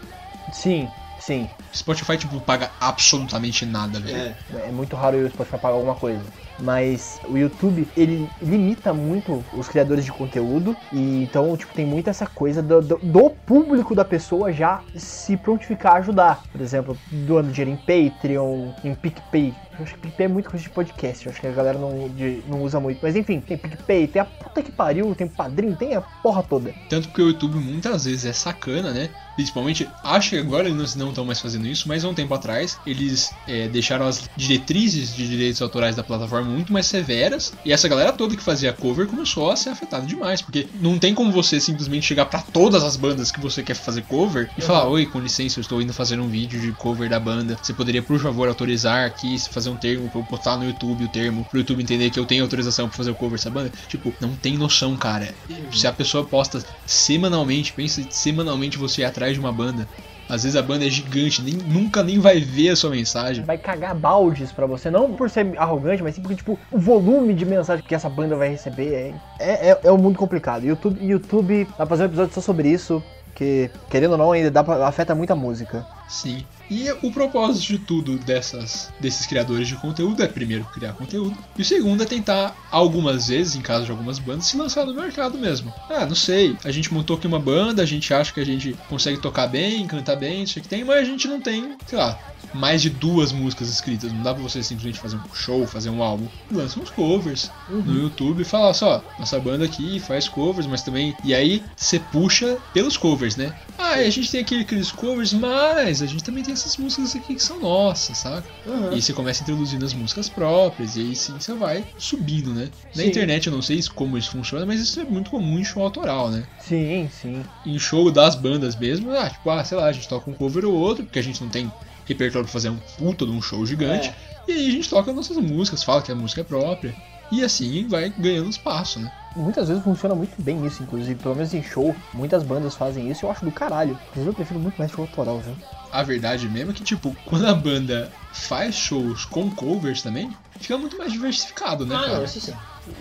[0.52, 0.88] Sim,
[1.20, 1.48] sim.
[1.72, 4.16] Spotify, tipo, paga absolutamente nada, velho.
[4.16, 4.66] É.
[4.66, 6.20] É muito raro o Spotify pagar alguma coisa.
[6.58, 10.76] Mas o YouTube, ele limita muito os criadores de conteúdo.
[10.92, 15.36] E então, tipo, tem muito essa coisa do, do- do público da pessoa já se
[15.36, 16.42] prontificar a ajudar.
[16.52, 17.76] Por exemplo, doando dinheiro em
[18.10, 19.54] Patreon, em PicPay.
[19.80, 21.26] Eu acho que PicPay é muito coisa de podcast.
[21.26, 22.98] Eu acho que a galera não, de- não usa muito.
[23.02, 26.74] Mas enfim, tem PicPay, tem a puta que pariu, tem padrinho, tem a porra toda.
[26.88, 29.08] Tanto que o YouTube muitas vezes é sacana, né?
[29.36, 32.78] Principalmente, acho que agora eles não estão mais fazendo isso, mas há um tempo atrás
[32.86, 37.54] eles é, deixaram as diretrizes de direitos autorais da plataforma muito mais severas.
[37.64, 41.14] E essa galera toda que fazia cover começou a ser afetada demais, porque não tem
[41.14, 44.86] como você simplesmente chegar pra todas as bandas que você quer fazer cover e falar:
[44.88, 47.56] Oi, com licença, eu estou indo fazer um vídeo de cover da banda.
[47.62, 51.08] Você poderia, por favor, autorizar aqui, fazer um termo pra eu botar no YouTube o
[51.08, 53.70] termo, pro YouTube entender que eu tenho autorização pra fazer o cover dessa banda?
[53.88, 55.34] Tipo, não tem noção, cara.
[55.72, 59.86] Se a pessoa posta semanalmente, pensa semanalmente você ir atrás de uma banda.
[60.30, 63.44] Às vezes a banda é gigante, nem, nunca nem vai ver a sua mensagem.
[63.44, 67.34] Vai cagar baldes pra você, não por ser arrogante, mas sim porque, tipo, o volume
[67.34, 70.64] de mensagem que essa banda vai receber é, é, é, é um mundo complicado.
[70.64, 73.02] YouTube, YouTube, vai fazer um episódio só sobre isso,
[73.34, 75.84] que, querendo ou não, ainda dá pra, afeta muito a música.
[76.10, 76.44] Sim.
[76.68, 81.62] E o propósito de tudo dessas, desses criadores de conteúdo é primeiro criar conteúdo e
[81.62, 85.38] o segundo é tentar algumas vezes, em caso de algumas bandas, se lançar no mercado
[85.38, 85.72] mesmo.
[85.88, 88.76] Ah, não sei, a gente montou aqui uma banda, a gente acha que a gente
[88.88, 92.18] consegue tocar bem, cantar bem, isso que tem, mas a gente não tem, sei lá,
[92.54, 94.12] mais de duas músicas escritas.
[94.12, 96.26] Não dá pra você simplesmente fazer um show, fazer um álbum.
[96.50, 101.14] Lança uns covers no YouTube e fala só, nossa banda aqui faz covers, mas também.
[101.24, 103.54] E aí você puxa pelos covers, né?
[103.78, 107.14] Ah, e a gente tem aqui aqueles covers, mas a gente também tem essas músicas
[107.16, 108.48] aqui que são nossas, saca?
[108.90, 112.70] E aí você começa introduzindo as músicas próprias, e aí sim você vai subindo, né?
[112.94, 113.08] Na Sim.
[113.08, 116.30] internet eu não sei como isso funciona, mas isso é muito comum em show autoral,
[116.30, 116.48] né?
[116.58, 117.44] Sim, sim.
[117.64, 120.64] em show das bandas mesmo, ah, tipo, ah, sei lá, a gente toca um cover
[120.64, 121.72] ou outro, porque a gente não tem
[122.04, 124.12] repertório pra fazer um puta de um show gigante.
[124.46, 126.94] E aí a gente toca nossas músicas, fala que a música é própria.
[127.30, 129.10] E assim vai ganhando espaço, né?
[129.34, 131.20] Muitas vezes funciona muito bem isso, inclusive.
[131.20, 134.00] Pelo menos em show, muitas bandas fazem isso e eu acho do caralho.
[134.08, 135.56] Inclusive, eu prefiro muito mais show autoral, viu?
[135.92, 140.78] A verdade mesmo é que, tipo, quando a banda faz shows com covers também, fica
[140.78, 142.16] muito mais diversificado, né, Ah, cara?
[142.18, 142.52] não, isso sim.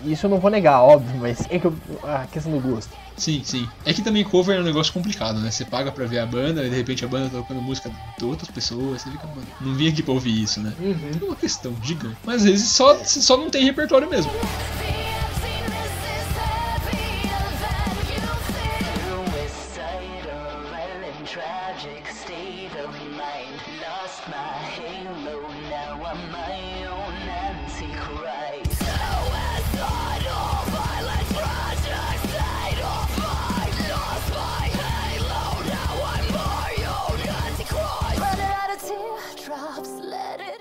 [0.05, 1.75] Isso eu não vou negar, óbvio, mas é que eu.
[2.03, 2.91] A questão do gosto.
[3.15, 3.67] Sim, sim.
[3.85, 5.49] É que também cover é um negócio complicado, né?
[5.51, 8.25] Você paga pra ver a banda e de repente a banda tá tocando música de
[8.25, 10.73] outras pessoas, você fica, mano, não vim aqui pra ouvir isso, né?
[10.79, 11.11] Uhum.
[11.21, 12.17] É uma questão gigante.
[12.25, 14.31] Mas às vezes só, só não tem repertório mesmo.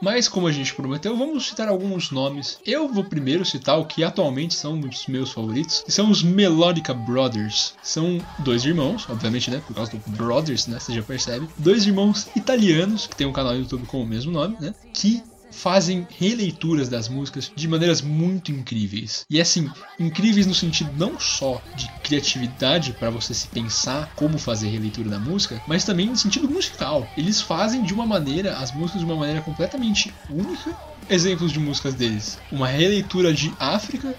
[0.00, 2.58] Mas como a gente prometeu, vamos citar alguns nomes.
[2.64, 6.94] Eu vou primeiro citar o que atualmente são os meus favoritos, que são os Melodica
[6.94, 7.74] Brothers.
[7.82, 9.62] São dois irmãos, obviamente, né?
[9.66, 10.78] Por causa do Brothers, né?
[10.78, 11.48] Você já percebe.
[11.58, 14.74] Dois irmãos italianos, que tem um canal no YouTube com o mesmo nome, né?
[14.92, 15.22] Que
[15.59, 19.27] fazem releituras das músicas de maneiras muito incríveis.
[19.29, 19.68] E assim,
[19.99, 25.18] incríveis no sentido não só de criatividade para você se pensar como fazer releitura da
[25.18, 27.09] música, mas também no sentido musical.
[27.16, 30.75] Eles fazem de uma maneira as músicas de uma maneira completamente única.
[31.11, 34.14] Exemplos de músicas deles: uma releitura de África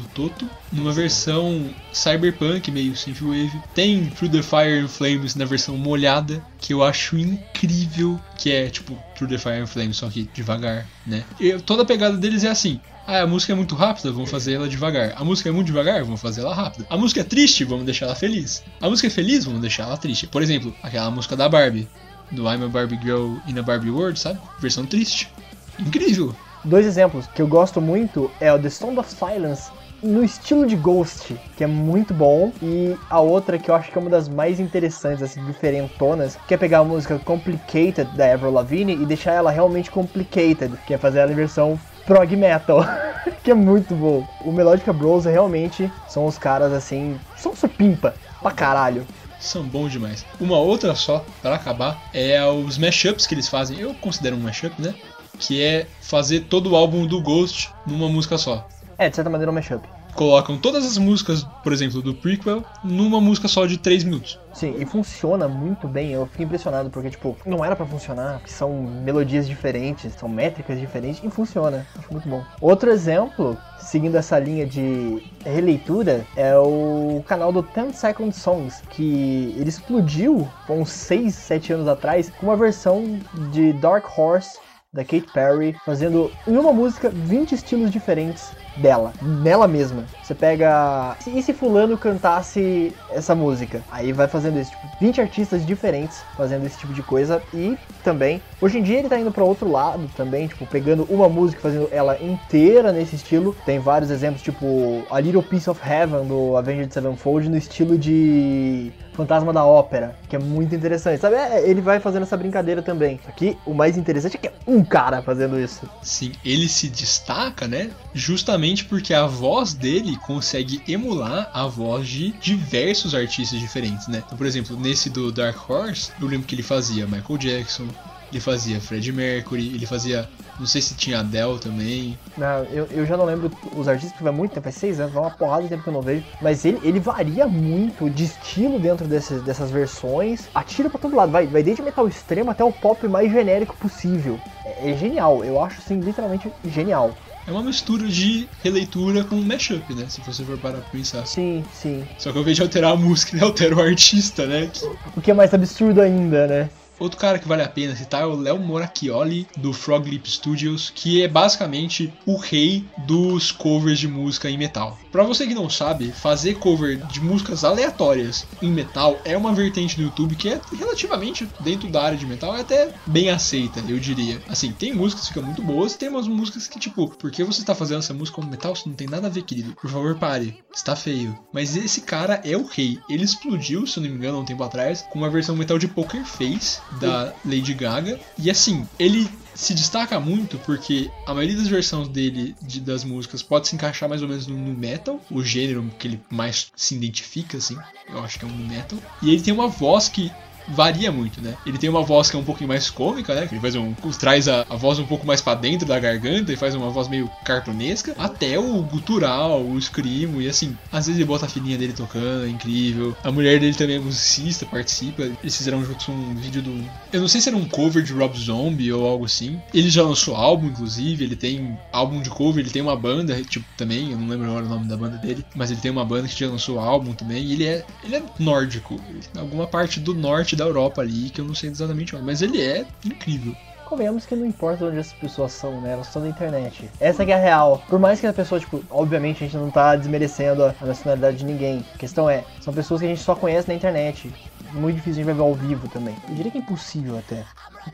[0.00, 3.52] do Toto, numa versão cyberpunk, meio synthwave.
[3.74, 8.68] Tem Through the Fire and Flames na versão molhada, que eu acho incrível, que é
[8.68, 11.24] tipo Through the Fire and Flames, só que devagar, né?
[11.40, 12.80] E toda a pegada deles é assim.
[13.06, 15.12] Ah, a música é muito rápida, vamos fazer ela devagar.
[15.16, 16.86] A música é muito devagar, vamos fazer ela rápida.
[16.90, 18.64] A música é triste, vamos deixar ela feliz.
[18.80, 20.26] A música é feliz, vamos deixar ela triste.
[20.26, 21.88] Por exemplo, aquela música da Barbie,
[22.32, 24.40] do I'm a Barbie Girl in a Barbie World, sabe?
[24.58, 25.30] Versão triste.
[25.78, 26.34] Incrível.
[26.64, 29.70] Dois exemplos que eu gosto muito é o The Sound of Silence
[30.02, 33.98] no estilo de Ghost, que é muito bom, e a outra que eu acho que
[33.98, 38.52] é uma das mais interessantes, assim, diferentonas, que é pegar a música Complicated da Avril
[38.52, 42.84] Lavigne e deixar ela realmente complicated, que é fazer ela em versão prog metal,
[43.42, 44.26] que é muito bom.
[44.44, 49.06] O Melodica Bros realmente são os caras assim, são supimpa pra caralho.
[49.40, 50.24] São bons demais.
[50.40, 53.78] Uma outra só, para acabar, é os mashups que eles fazem.
[53.78, 54.94] Eu considero um mashup, né?
[55.38, 58.66] Que é fazer todo o álbum do Ghost numa música só.
[58.98, 59.86] É, de certa maneira é um mashup.
[60.14, 64.40] Colocam todas as músicas, por exemplo, do prequel, numa música só de 3 minutos.
[64.54, 66.12] Sim, e funciona muito bem.
[66.12, 70.80] Eu fiquei impressionado porque, tipo, não era pra funcionar, porque são melodias diferentes, são métricas
[70.80, 71.86] diferentes e funciona.
[71.98, 72.42] Acho muito bom.
[72.62, 79.54] Outro exemplo, seguindo essa linha de releitura, é o canal do 10 Second Songs, que
[79.58, 83.20] ele explodiu uns 6, 7 anos atrás com uma versão
[83.52, 84.58] de Dark Horse
[84.90, 90.04] da Katy Perry, fazendo em uma música 20 estilos diferentes dela, nela mesma.
[90.22, 91.16] Você pega.
[91.26, 93.82] E se Fulano cantasse essa música?
[93.90, 97.42] Aí vai fazendo isso, tipo, 20 artistas diferentes fazendo esse tipo de coisa.
[97.52, 101.28] E também, hoje em dia ele tá indo para outro lado também, tipo, pegando uma
[101.28, 103.54] música e fazendo ela inteira nesse estilo.
[103.64, 108.92] Tem vários exemplos, tipo, A Little Piece of Heaven do Avenged Sevenfold no estilo de
[109.16, 111.36] Fantasma da Ópera, que é muito interessante, sabe?
[111.36, 113.18] É, ele vai fazendo essa brincadeira também.
[113.26, 115.88] Aqui, o mais interessante é que é um cara fazendo isso.
[116.02, 117.90] Sim, ele se destaca, né?
[118.12, 124.22] Justamente porque a voz dele consegue emular a voz de diversos artistas diferentes, né?
[124.24, 127.88] Então, por exemplo, nesse do Dark Horse, eu lembro que ele fazia Michael Jackson,
[128.30, 130.28] ele fazia Freddie Mercury, ele fazia.
[130.58, 132.18] Não sei se tinha Adele também.
[132.36, 135.12] Não, eu, eu já não lembro os artistas, porque vai muito tempo, faz seis anos,
[135.12, 136.24] vai uma porrada de tempo que eu não vejo.
[136.40, 140.48] Mas ele, ele varia muito de estilo dentro desses, dessas versões.
[140.54, 144.40] Atira pra todo lado, vai, vai desde metal extremo até o pop mais genérico possível.
[144.64, 147.14] É, é genial, eu acho assim, literalmente genial.
[147.46, 150.06] É uma mistura de releitura com mashup, né?
[150.08, 151.24] Se você for parar pra pensar.
[151.26, 152.04] Sim, sim.
[152.18, 154.68] Só que ao invés de alterar a música, ele altera o artista, né?
[155.16, 156.68] O que é mais absurdo ainda, né?
[156.98, 160.90] Outro cara que vale a pena citar é o Léo Moracchioli, do Frog Leap Studios,
[160.94, 164.98] que é basicamente o rei dos covers de música em metal.
[165.10, 169.98] Pra você que não sabe, fazer cover de músicas aleatórias em metal é uma vertente
[169.98, 173.98] no YouTube que é relativamente dentro da área de metal é até bem aceita, eu
[173.98, 174.40] diria.
[174.48, 177.64] Assim, tem músicas que ficam muito boas tem umas músicas que, tipo, por que você
[177.64, 178.72] tá fazendo essa música como metal?
[178.72, 179.74] Isso não tem nada a ver, querido.
[179.74, 180.58] Por favor, pare.
[180.74, 181.36] Está feio.
[181.52, 182.98] Mas esse cara é o rei.
[183.08, 185.78] Ele explodiu, se eu não me engano, há um tempo atrás, com uma versão metal
[185.78, 188.18] de Poker Face da Lady Gaga.
[188.38, 193.42] E assim, ele se destaca muito porque a maioria das versões dele de- das músicas
[193.42, 196.94] pode se encaixar mais ou menos no, nu metal, o gênero que ele mais se
[196.94, 197.76] identifica, assim.
[198.08, 198.98] Eu acho que é um metal.
[199.22, 200.30] E ele tem uma voz que
[200.68, 201.54] varia muito, né?
[201.64, 203.46] Ele tem uma voz que é um pouquinho mais cômica, né?
[203.46, 203.94] Que ele faz um.
[204.18, 207.08] traz a, a voz um pouco mais pra dentro da garganta e faz uma voz
[207.08, 208.14] meio cartunesca.
[208.18, 212.46] Até o gutural, o screamo, e assim, às vezes ele bota a filhinha dele tocando,
[212.46, 213.16] é incrível.
[213.22, 215.22] A mulher dele também é musicista, participa.
[215.22, 216.84] Eles fizeram juntos um vídeo do.
[217.12, 219.60] Eu não sei se era um cover de Rob Zombie ou algo assim.
[219.72, 223.64] Ele já lançou álbum, inclusive, ele tem álbum de cover, ele tem uma banda, tipo,
[223.76, 226.28] também, eu não lembro agora o nome da banda dele, mas ele tem uma banda
[226.28, 229.00] que já lançou álbum também, e ele é, ele é nórdico,
[229.36, 232.60] alguma parte do norte da Europa ali, que eu não sei exatamente onde, mas ele
[232.60, 233.54] é incrível.
[233.86, 235.92] Convenhamos que não importa onde essas pessoas são, né?
[235.92, 236.90] Elas estão na internet.
[236.98, 237.80] Essa é a real.
[237.88, 241.44] Por mais que a pessoa, tipo, obviamente a gente não tá desmerecendo a nacionalidade de
[241.44, 241.84] ninguém.
[241.94, 244.32] A questão é, são pessoas que a gente só conhece na internet.
[244.76, 246.14] Muito difícil a gente ver ao vivo também.
[246.28, 247.44] Eu diria que é impossível até.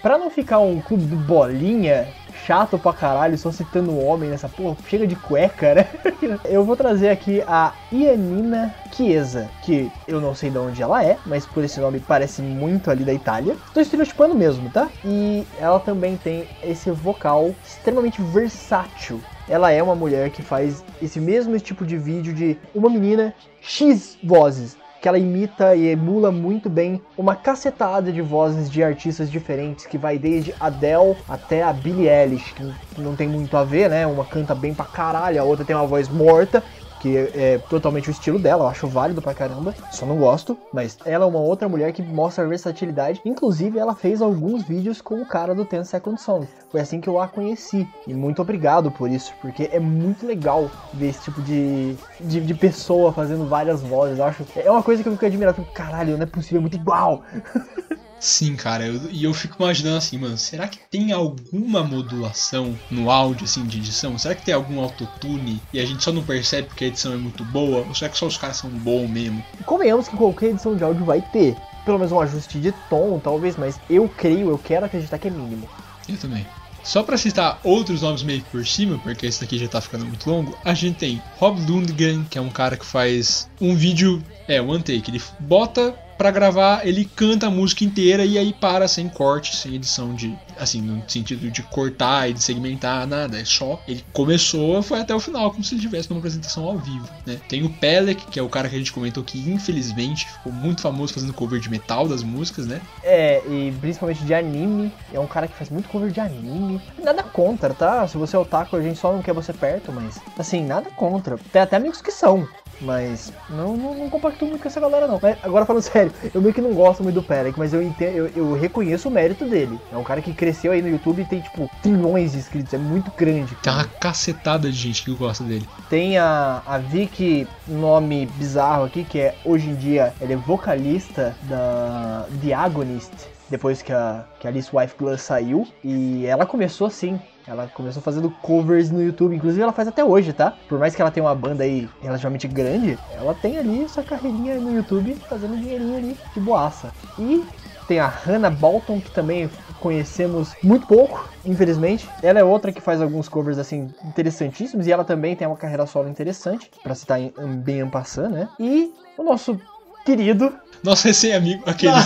[0.00, 2.08] Pra não ficar um clube do bolinha
[2.44, 5.86] chato pra caralho, só citando homem nessa porra, chega de cueca, né?
[6.44, 11.16] Eu vou trazer aqui a Ianina Chiesa, que eu não sei de onde ela é,
[11.24, 13.56] mas por esse nome parece muito ali da Itália.
[13.72, 14.88] Tô estereotipando mesmo, tá?
[15.04, 19.20] E ela também tem esse vocal extremamente versátil.
[19.48, 24.18] Ela é uma mulher que faz esse mesmo tipo de vídeo de uma menina X
[24.22, 29.84] vozes que ela imita e emula muito bem uma cacetada de vozes de artistas diferentes,
[29.84, 34.06] que vai desde Adele até a Billie Eilish, que não tem muito a ver, né?
[34.06, 36.62] Uma canta bem pra caralho, a outra tem uma voz morta,
[37.02, 40.96] que é totalmente o estilo dela, eu acho válido pra caramba, só não gosto, mas
[41.04, 45.26] ela é uma outra mulher que mostra versatilidade, inclusive ela fez alguns vídeos com o
[45.26, 49.10] cara do 10 Second Song, foi assim que eu a conheci, e muito obrigado por
[49.10, 54.20] isso, porque é muito legal ver esse tipo de, de, de pessoa fazendo várias vozes,
[54.20, 56.58] eu acho, é uma coisa que eu fico admirado, eu fico, caralho, não é possível,
[56.58, 57.24] é muito igual,
[58.22, 63.10] Sim, cara, eu- e eu fico imaginando assim, mano, será que tem alguma modulação no
[63.10, 64.16] áudio, assim, de edição?
[64.16, 67.16] Será que tem algum autotune e a gente só não percebe porque a edição é
[67.16, 67.84] muito boa?
[67.84, 69.42] Ou será que só os caras são bons mesmo?
[69.66, 71.56] Convenhamos que qualquer edição de áudio vai ter.
[71.84, 75.30] Pelo menos um ajuste de tom, talvez, mas eu creio, eu quero acreditar que é
[75.30, 75.68] mínimo.
[76.08, 76.46] Eu também.
[76.84, 80.06] Só pra citar outros nomes meio que por cima, porque esse daqui já tá ficando
[80.06, 84.22] muito longo, a gente tem Rob Lundgren, que é um cara que faz um vídeo,
[84.48, 88.86] é, one take, ele bota pra gravar, ele canta a música inteira e aí para
[88.86, 93.44] sem corte, sem edição de, assim, no sentido de cortar e de segmentar, nada, é
[93.44, 97.08] só, ele começou, foi até o final, como se ele estivesse numa apresentação ao vivo,
[97.26, 97.40] né?
[97.48, 100.80] Tem o Pelec, que é o cara que a gente comentou que infelizmente ficou muito
[100.80, 102.80] famoso fazendo cover de metal das músicas, né?
[103.02, 104.92] É, e principalmente de anime.
[105.12, 106.80] É um cara que faz muito cover de anime.
[107.02, 108.06] Nada contra, tá?
[108.06, 110.18] Se você é otaku, a gente só não quer você perto, mas.
[110.38, 111.38] Assim, nada contra.
[111.52, 112.46] Tem até amigos que são.
[112.80, 115.18] Mas não, não, não compacto muito com essa galera, não.
[115.22, 118.16] Mas, agora falando sério, eu meio que não gosto muito do Perek, mas eu, entendo,
[118.16, 119.78] eu, eu reconheço o mérito dele.
[119.92, 122.72] É um cara que cresceu aí no YouTube e tem, tipo, trilhões de inscritos.
[122.72, 123.54] É muito grande.
[123.56, 125.68] Tem uma cacetada de gente que gosta dele.
[125.88, 131.36] Tem a, a Vicky, nome bizarro aqui, que é hoje em dia ela é vocalista
[131.42, 133.12] da The Agonist,
[133.48, 135.66] depois que a, que a Alice Wife Glass saiu.
[135.84, 137.20] E ela começou assim.
[137.46, 140.54] Ela começou fazendo covers no YouTube, inclusive ela faz até hoje, tá?
[140.68, 144.60] Por mais que ela tenha uma banda aí relativamente grande, ela tem ali sua carreirinha
[144.60, 146.92] no YouTube fazendo dinheirinho ali de boaça.
[147.18, 147.44] E
[147.88, 149.50] tem a Hannah Bolton, que também
[149.82, 152.08] conhecemos muito pouco, infelizmente.
[152.22, 155.84] Ela é outra que faz alguns covers assim interessantíssimos e ela também tem uma carreira
[155.86, 158.48] solo interessante, pra citar em, bem en passant, né?
[158.60, 159.60] E o nosso
[160.06, 162.04] querido Nosso recém-amigo, aqueles?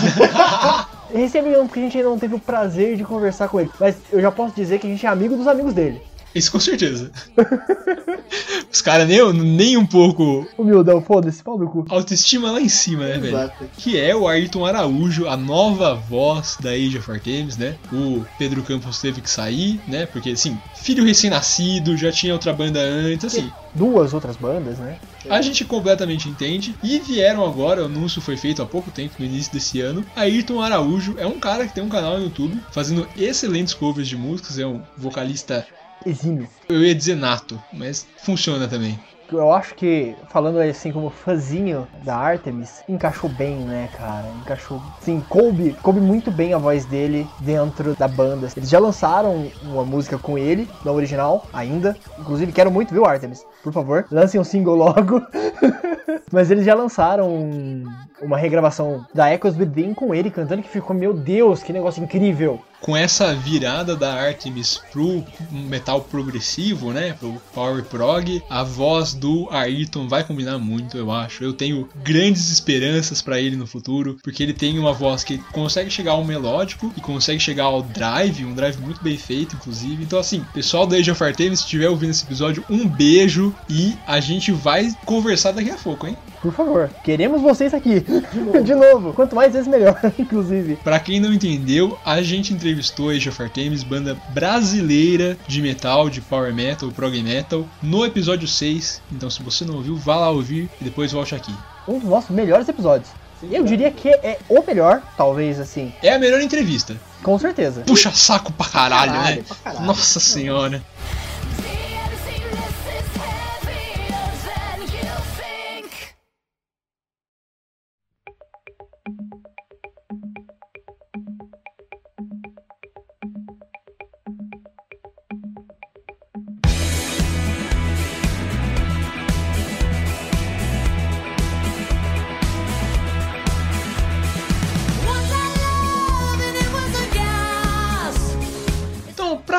[1.13, 3.71] Recebe não, porque a gente ainda não teve o prazer de conversar com ele.
[3.79, 6.01] Mas eu já posso dizer que a gente é amigo dos amigos dele.
[6.33, 7.11] Isso com certeza.
[8.71, 11.85] Os caras nem, nem um pouco Humildão, foda-se, pau no cu.
[11.89, 13.35] autoestima lá em cima, né, velho?
[13.35, 13.65] Exato.
[13.77, 17.75] Que é o Ayrton Araújo, a nova voz da Age of Artemis, né?
[17.91, 20.05] O Pedro Campos teve que sair, né?
[20.05, 23.51] Porque, assim, filho recém-nascido, já tinha outra banda antes, assim.
[23.73, 24.97] Duas outras bandas, né?
[25.29, 26.75] A gente completamente entende.
[26.83, 30.05] E vieram agora, o anúncio foi feito há pouco tempo, no início desse ano.
[30.15, 34.15] Ayrton Araújo é um cara que tem um canal no YouTube fazendo excelentes covers de
[34.15, 35.65] músicas, é um vocalista,
[36.05, 36.47] Exímio.
[36.69, 38.99] eu ia dizer nato, mas funciona também.
[39.29, 44.29] Eu acho que, falando assim como fãzinho da Artemis, encaixou bem, né, cara?
[44.41, 44.81] Encaixou.
[45.01, 48.47] Sim, coube, coube muito bem a voz dele dentro da banda.
[48.55, 51.97] Eles já lançaram uma música com ele, na original, ainda.
[52.17, 53.43] Inclusive, quero muito, viu, Artemis?
[53.61, 55.21] Por favor, lancem um single logo.
[56.31, 57.83] Mas eles já lançaram um-
[58.21, 62.59] uma regravação da Echoes Within com ele cantando, que ficou, meu Deus, que negócio incrível.
[62.81, 69.47] Com essa virada da Artemis pro metal progressivo, né, pro power prog, a voz do
[69.49, 71.43] Ayrton vai combinar muito, eu acho.
[71.43, 75.89] Eu tenho grandes esperanças pra ele no futuro, porque ele tem uma voz que consegue
[75.89, 80.03] chegar ao melódico e consegue chegar ao drive, um drive muito bem feito, inclusive.
[80.03, 83.97] Então, assim, pessoal da Age of Artemis, se estiver ouvindo esse episódio, um beijo e
[84.05, 86.17] a gente vai conversar daqui a pouco, hein?
[86.41, 88.05] Por favor, queremos vocês aqui.
[88.63, 89.13] De novo.
[89.13, 90.75] Quanto mais vezes, melhor, inclusive.
[90.83, 96.09] Pra quem não entendeu, a gente entrevistou a Age of Artemis, banda brasileira de metal,
[96.09, 99.01] de power metal, prog metal, no episódio 6.
[99.11, 101.53] Então, se você não ouviu, vá lá ouvir e depois volte aqui.
[101.87, 103.09] Um dos nossos melhores episódios.
[103.51, 106.95] Eu diria que é o melhor, talvez assim, É a melhor entrevista.
[107.21, 107.81] com certeza.
[107.85, 109.43] Puxa saco pra caralho, Caralho, né?
[109.47, 109.85] pra caralho.
[109.85, 110.81] Nossa senhora.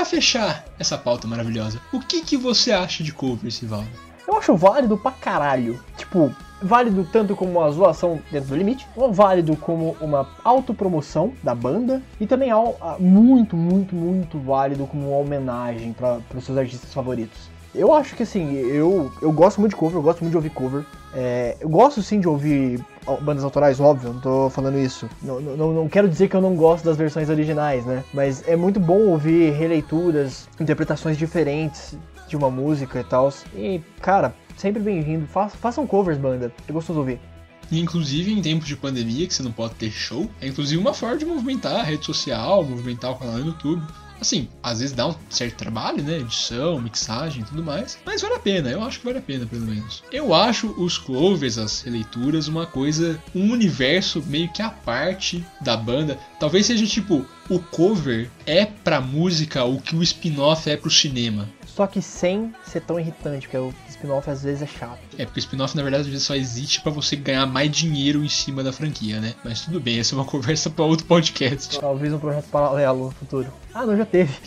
[0.09, 3.89] Fechar essa pauta maravilhosa, o que, que você acha de covers, Rivaldo?
[4.27, 5.81] Eu acho válido pra caralho.
[5.97, 11.55] Tipo, válido tanto como uma zoação dentro do limite, ou válido como uma autopromoção da
[11.55, 12.51] banda, e também
[12.99, 17.49] muito, muito, muito válido como uma homenagem para os seus artistas favoritos.
[17.75, 20.51] Eu acho que assim, eu, eu gosto muito de cover, eu gosto muito de ouvir
[20.51, 20.85] cover.
[21.15, 22.85] É, eu gosto sim de ouvir
[23.17, 25.09] bandas autorais, óbvio, não tô falando isso.
[25.23, 28.05] Não, não, não quero dizer que eu não gosto das versões originais, né?
[28.13, 31.97] Mas é muito bom ouvir releituras, interpretações diferentes
[32.29, 33.33] de uma música e tal.
[33.55, 35.27] E, cara, sempre bem-vindo.
[35.27, 36.53] Fa façam covers, banda.
[36.69, 37.19] É gostoso ouvir.
[37.71, 40.95] E, inclusive em tempos de pandemia, que você não pode ter show, é inclusive uma
[40.95, 43.83] forma de movimentar a rede social, movimentar o canal no YouTube.
[44.21, 46.19] Assim, às vezes dá um certo trabalho, né?
[46.19, 47.99] Edição, mixagem e tudo mais.
[48.05, 50.03] Mas vale a pena, eu acho que vale a pena, pelo menos.
[50.13, 55.77] Eu acho os covers, as releituras, uma coisa, um universo meio que à parte da
[55.77, 56.19] banda.
[56.39, 61.49] Talvez seja tipo, o cover é pra música o que o spin-off é pro cinema.
[61.79, 64.99] Só que sem ser tão irritante, porque o spin-off às vezes é chato.
[65.17, 68.25] É, porque o spin-off na verdade às vezes só existe pra você ganhar mais dinheiro
[68.25, 69.33] em cima da franquia, né?
[69.45, 71.79] Mas tudo bem, essa é uma conversa pra outro podcast.
[71.79, 73.53] Talvez um projeto paralelo no futuro.
[73.73, 74.35] Ah, não, já teve.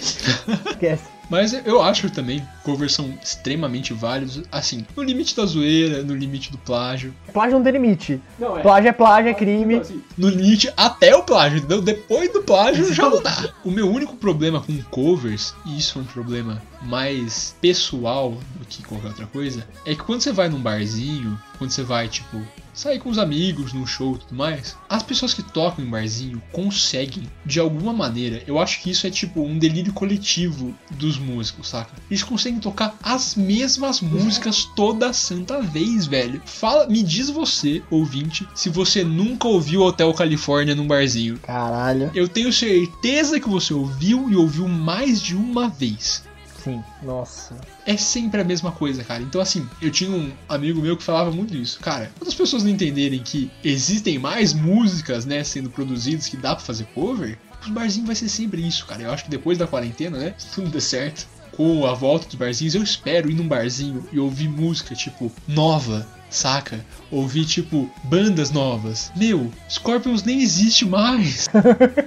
[0.69, 1.20] Esquece.
[1.31, 6.13] Mas eu acho também que covers são extremamente válidos, assim, no limite da zoeira, no
[6.13, 8.21] limite do plágio, Plágio não tem limite.
[8.37, 8.61] Não, é.
[8.61, 9.81] Plágio é plágio, é crime.
[10.17, 11.81] no limite até o plágio, entendeu?
[11.81, 13.49] Depois do plágio já não dá.
[13.63, 18.83] O meu único problema com covers, e isso é um problema mais pessoal do que
[18.83, 22.41] qualquer outra coisa, é que quando você vai num barzinho, quando você vai, tipo,
[22.73, 26.41] sair com os amigos num show e tudo mais, as pessoas que tocam em barzinho
[26.51, 31.69] conseguem, de alguma maneira, eu acho que isso é tipo um delírio coletivo dos músicos,
[31.69, 31.91] saca?
[32.09, 36.41] Eles conseguem tocar as mesmas músicas toda santa vez, velho.
[36.45, 41.37] Fala, me diz você, ouvinte, se você nunca ouviu Hotel Califórnia num barzinho.
[41.39, 42.11] Caralho.
[42.13, 46.23] Eu tenho certeza que você ouviu e ouviu mais de uma vez.
[46.63, 47.55] Sim, nossa.
[47.85, 49.23] É sempre a mesma coisa, cara.
[49.23, 51.79] Então, assim, eu tinha um amigo meu que falava muito isso.
[51.79, 56.55] Cara, quando as pessoas não entenderem que existem mais músicas, né, sendo produzidas que dá
[56.55, 59.03] pra fazer cover, os barzinhos vai ser sempre isso, cara.
[59.03, 62.35] Eu acho que depois da quarentena, né, se tudo der certo, com a volta dos
[62.35, 66.83] barzinhos, eu espero ir num barzinho e ouvir música, tipo, nova, saca?
[67.11, 69.11] Ouvir, tipo, bandas novas.
[69.15, 71.47] Meu, Scorpions nem existe mais.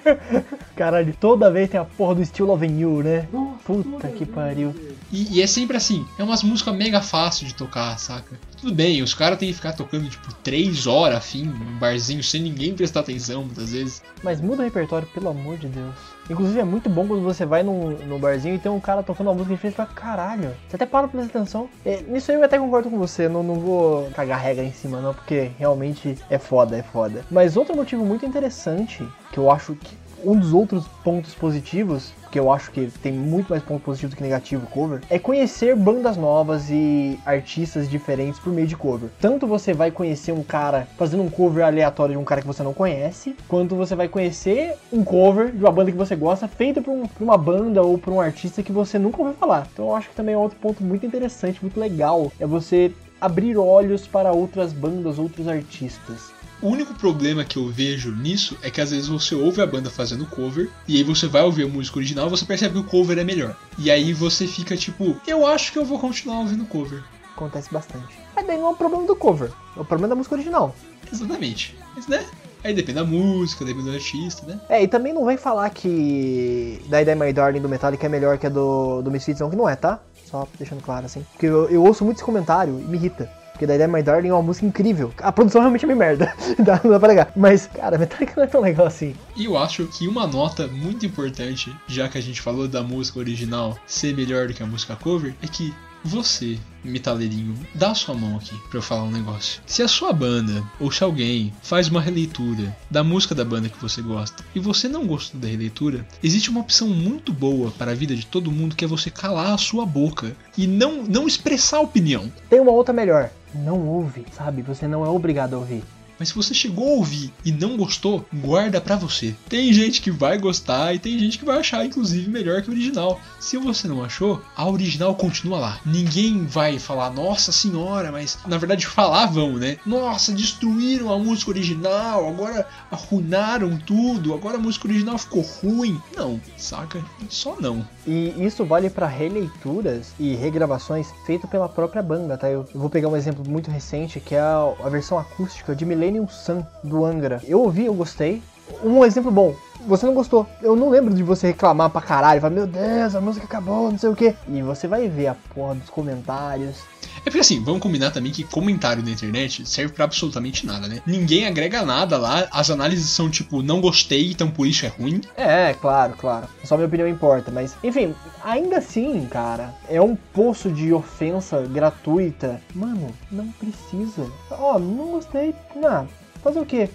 [0.74, 3.28] Caralho, toda vez tem a porra do Loving You, né?
[3.64, 4.74] Puta que pariu.
[5.12, 8.36] E, e é sempre assim, é umas músicas mega fácil de tocar, saca?
[8.60, 12.42] Tudo bem, os caras têm que ficar tocando, tipo, três horas afim, num barzinho, sem
[12.42, 14.02] ninguém prestar atenção, muitas vezes.
[14.22, 15.94] Mas muda o repertório, pelo amor de Deus.
[16.28, 19.28] Inclusive é muito bom quando você vai num, num barzinho e tem um cara tocando
[19.28, 20.54] uma música diferente pra caralho.
[20.68, 21.68] Você até para pra prestar atenção.
[21.84, 25.00] É, nisso aí eu até concordo com você, não, não vou cagar regra em cima
[25.00, 27.24] não, porque realmente é foda, é foda.
[27.30, 32.38] Mas outro motivo muito interessante, que eu acho que um dos outros pontos positivos, que
[32.38, 36.16] eu acho que tem muito mais ponto positivo do que negativo cover, é conhecer bandas
[36.16, 39.08] novas e artistas diferentes por meio de cover.
[39.20, 42.62] Tanto você vai conhecer um cara fazendo um cover aleatório de um cara que você
[42.62, 46.82] não conhece, quanto você vai conhecer um cover de uma banda que você gosta feito
[46.82, 49.68] por, um- por uma banda ou por um artista que você nunca ouviu falar.
[49.72, 53.56] Então eu acho que também é outro ponto muito interessante, muito legal, é você abrir
[53.56, 56.33] olhos para outras bandas, outros artistas.
[56.64, 59.90] O único problema que eu vejo nisso é que às vezes você ouve a banda
[59.90, 62.84] fazendo cover, e aí você vai ouvir a música original e você percebe que o
[62.84, 63.54] cover é melhor.
[63.78, 67.04] E aí você fica tipo, eu acho que eu vou continuar ouvindo cover.
[67.36, 68.18] Acontece bastante.
[68.34, 70.74] Mas daí não é o problema do cover, é o problema da música original.
[71.12, 71.76] Exatamente.
[71.94, 72.24] Mas né?
[72.64, 74.58] Aí depende da música, depende do artista, né?
[74.70, 78.38] É, e também não vem falar que Die Die My Darling do Metallica é melhor
[78.38, 80.00] que a do, do Misfits, não, que não é, tá?
[80.24, 81.26] Só deixando claro assim.
[81.32, 83.30] Porque eu, eu ouço muito esse comentário e me irrita.
[83.54, 85.12] Porque Die My Darling é uma música incrível.
[85.18, 86.34] A produção realmente é meio merda.
[86.58, 87.32] dá, não dá pra negar.
[87.36, 89.14] Mas, cara, Metallica não é tão legal assim.
[89.36, 93.20] E eu acho que uma nota muito importante, já que a gente falou da música
[93.20, 95.72] original ser melhor do que a música cover, é que
[96.04, 99.62] você, metaleirinho, dá a sua mão aqui pra eu falar um negócio.
[99.66, 103.80] Se a sua banda, ou se alguém, faz uma releitura da música da banda que
[103.80, 107.94] você gosta e você não gostou da releitura, existe uma opção muito boa para a
[107.94, 111.80] vida de todo mundo que é você calar a sua boca e não, não expressar
[111.80, 112.30] opinião.
[112.50, 113.30] Tem uma outra melhor.
[113.54, 114.62] Não ouve, sabe?
[114.62, 115.82] Você não é obrigado a ouvir.
[116.18, 119.34] Mas se você chegou a ouvir e não gostou, guarda pra você.
[119.48, 122.72] Tem gente que vai gostar e tem gente que vai achar, inclusive, melhor que o
[122.72, 123.20] original.
[123.40, 125.80] Se você não achou, a original continua lá.
[125.84, 129.78] Ninguém vai falar, nossa senhora, mas na verdade falavam, né?
[129.84, 136.00] Nossa, destruíram a música original, agora arruinaram tudo, agora a música original ficou ruim.
[136.16, 137.04] Não, saca?
[137.28, 137.86] Só não.
[138.06, 142.50] E isso vale pra releituras e regravações feitas pela própria banda, tá?
[142.50, 146.28] Eu vou pegar um exemplo muito recente, que é a, a versão acústica de Millennium
[146.28, 147.40] Sun, do Angra.
[147.46, 148.42] Eu ouvi, eu gostei.
[148.82, 149.54] Um exemplo bom,
[149.86, 150.46] você não gostou.
[150.62, 153.98] Eu não lembro de você reclamar pra caralho, falar, meu Deus, a música acabou, não
[153.98, 154.34] sei o que.
[154.48, 156.78] E você vai ver a porra dos comentários.
[157.24, 161.00] É porque assim, vamos combinar também que comentário na internet serve pra absolutamente nada, né?
[161.06, 165.22] Ninguém agrega nada lá, as análises são tipo, não gostei, então por isso é ruim.
[165.34, 166.46] É, claro, claro.
[166.64, 172.60] Só minha opinião importa, mas enfim, ainda assim, cara, é um poço de ofensa gratuita.
[172.74, 174.30] Mano, não precisa.
[174.50, 175.54] Ó, não gostei.
[175.74, 176.06] Não,
[176.42, 176.90] fazer o quê?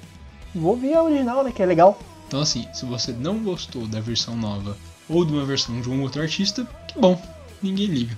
[0.54, 1.52] Vou ouvir a original, né?
[1.52, 2.00] Que é legal.
[2.28, 4.78] Então assim, se você não gostou da versão nova
[5.10, 7.20] ou de uma versão de um outro artista, que bom,
[7.64, 8.16] ninguém liga.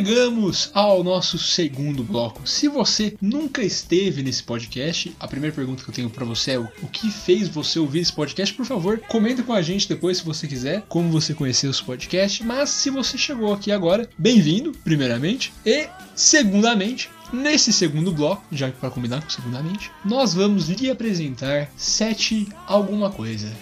[0.00, 2.48] Chegamos ao nosso segundo bloco.
[2.48, 6.58] Se você nunca esteve nesse podcast, a primeira pergunta que eu tenho pra você é
[6.58, 8.54] o o que fez você ouvir esse podcast?
[8.54, 12.42] Por favor, comenta com a gente depois se você quiser, como você conheceu esse podcast.
[12.42, 15.52] Mas se você chegou aqui agora, bem-vindo, primeiramente.
[15.66, 15.86] E,
[16.16, 23.08] segundamente, Nesse segundo bloco, já para combinar com segundamente, nós vamos lhe apresentar sete alguma
[23.08, 23.52] coisa.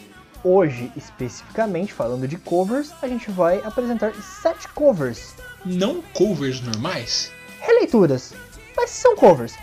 [0.42, 5.34] Hoje, especificamente falando de covers, a gente vai apresentar sete covers.
[5.64, 7.30] Não covers normais,
[7.60, 8.32] Releituras,
[8.76, 9.54] mas são covers.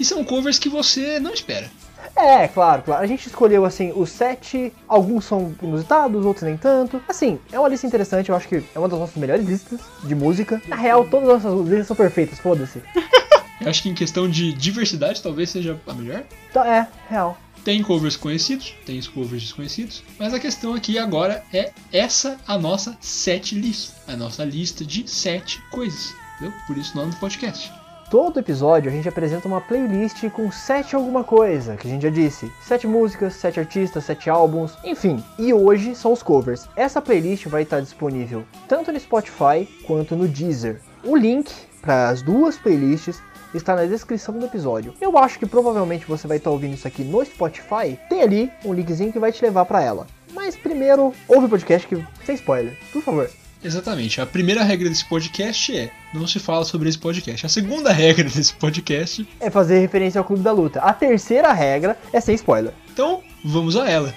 [0.00, 1.70] e são covers que você não espera.
[2.16, 3.02] É, claro, claro.
[3.02, 7.00] A gente escolheu assim os sete, alguns são inusitados, outros nem tanto.
[7.08, 10.14] Assim, é uma lista interessante, eu acho que é uma das nossas melhores listas de
[10.14, 10.60] música.
[10.66, 12.82] Na real, todas as nossas listas são perfeitas, foda-se.
[13.60, 16.24] Eu acho que em questão de diversidade talvez seja a melhor.
[16.50, 17.38] Então, é, real.
[17.64, 22.96] Tem covers conhecidos, tem covers desconhecidos, mas a questão aqui agora é essa a nossa
[23.00, 26.52] set list, a nossa lista de sete coisas, entendeu?
[26.66, 27.70] Por isso o nome do podcast.
[28.10, 32.10] Todo episódio a gente apresenta uma playlist com sete alguma coisa, que a gente já
[32.10, 32.52] disse.
[32.60, 35.24] Sete músicas, sete artistas, sete álbuns, enfim.
[35.38, 36.68] E hoje são os covers.
[36.76, 40.82] Essa playlist vai estar disponível tanto no Spotify quanto no Deezer.
[41.02, 41.50] O link
[41.80, 43.22] para as duas playlists
[43.58, 44.94] está na descrição do episódio.
[45.00, 47.98] Eu acho que provavelmente você vai estar ouvindo isso aqui no Spotify.
[48.08, 50.06] Tem ali um linkzinho que vai te levar para ela.
[50.32, 53.30] Mas primeiro, ouve o podcast que sem spoiler, por favor.
[53.64, 54.20] Exatamente.
[54.20, 57.46] A primeira regra desse podcast é não se fala sobre esse podcast.
[57.46, 60.80] A segunda regra desse podcast, É fazer referência ao Clube da Luta.
[60.80, 62.72] A terceira regra é sem spoiler.
[62.92, 64.12] então vamos a ela.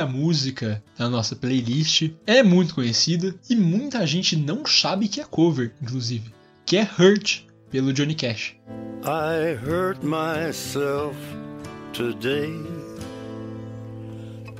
[0.00, 5.24] Primeira música da nossa playlist é muito conhecida e muita gente não sabe que é
[5.24, 6.32] cover, inclusive,
[6.64, 8.56] que é Hurt pelo Johnny Cash.
[9.04, 11.16] I hurt myself
[11.92, 12.54] today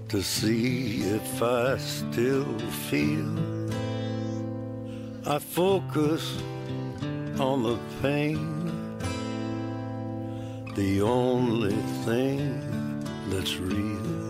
[0.08, 2.46] to see if I still
[2.88, 3.34] feel.
[5.26, 6.36] I focus
[7.38, 8.38] on the pain,
[10.74, 12.60] the only thing
[13.30, 14.29] that's real.